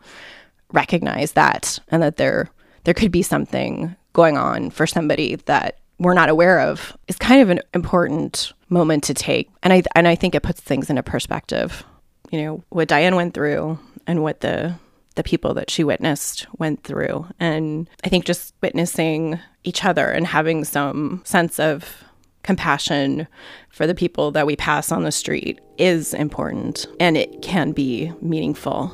[0.73, 2.49] recognize that and that there
[2.83, 7.41] there could be something going on for somebody that we're not aware of is kind
[7.41, 9.49] of an important moment to take.
[9.61, 11.83] And I and I think it puts things into perspective.
[12.31, 13.77] You know, what Diane went through
[14.07, 14.75] and what the
[15.15, 17.27] the people that she witnessed went through.
[17.39, 22.03] And I think just witnessing each other and having some sense of
[22.43, 23.27] compassion
[23.69, 28.11] for the people that we pass on the street is important and it can be
[28.21, 28.91] meaningful.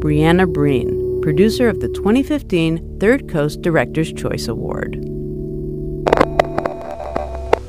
[0.00, 4.96] Briana Breen, producer of the 2015 Third Coast Director's Choice Award.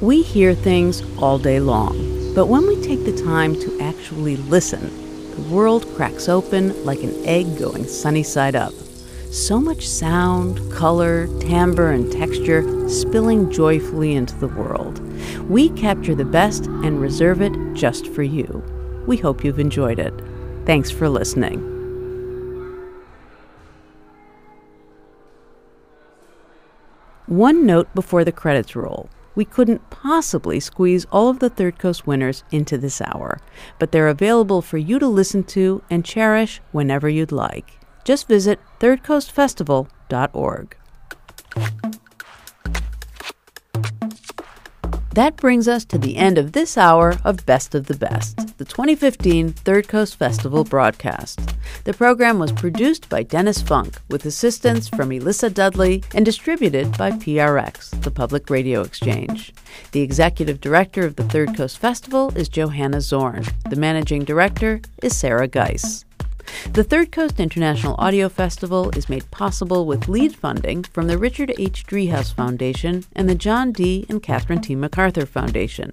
[0.02, 5.09] We hear things all day long, but when we take the time to actually listen,
[5.40, 8.74] the world cracks open like an egg going sunny side up.
[9.32, 15.00] So much sound, color, timbre, and texture spilling joyfully into the world.
[15.50, 18.64] We capture the best and reserve it just for you.
[19.08, 20.14] We hope you've enjoyed it.
[20.66, 21.60] Thanks for listening.
[27.28, 29.10] One note before the credits roll.
[29.40, 33.40] We couldn't possibly squeeze all of the Third Coast winners into this hour,
[33.80, 37.80] but they're available for you to listen to and cherish whenever you'd like.
[38.04, 40.76] Just visit thirdcoastfestival.org.
[45.20, 48.64] That brings us to the end of this hour of Best of the Best, the
[48.64, 51.42] 2015 Third Coast Festival broadcast.
[51.84, 57.12] The program was produced by Dennis Funk with assistance from Elissa Dudley and distributed by
[57.12, 59.54] PRX, the Public Radio Exchange.
[59.92, 63.44] The executive director of the Third Coast Festival is Johanna Zorn.
[63.70, 66.06] The managing director is Sarah Geiss.
[66.74, 71.54] The Third Coast International Audio Festival is made possible with lead funding from the Richard
[71.58, 71.86] H.
[71.86, 74.06] Driehaus Foundation and the John D.
[74.10, 74.76] and Catherine T.
[74.76, 75.92] MacArthur Foundation.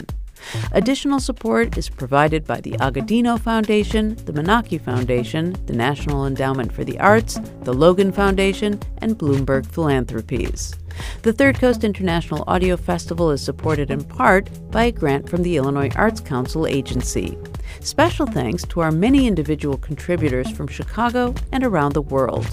[0.73, 6.85] Additional support is provided by the Agudino Foundation, the Menaki Foundation, the National Endowment for
[6.85, 10.75] the Arts, the Logan Foundation, and Bloomberg Philanthropies.
[11.23, 15.57] The Third Coast International Audio Festival is supported in part by a grant from the
[15.57, 17.37] Illinois Arts Council Agency.
[17.81, 22.47] Special thanks to our many individual contributors from Chicago and around the world.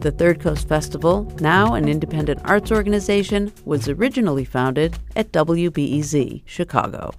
[0.00, 7.12] The Third Coast Festival, now an independent arts organization, was originally founded at WBEZ, Chicago.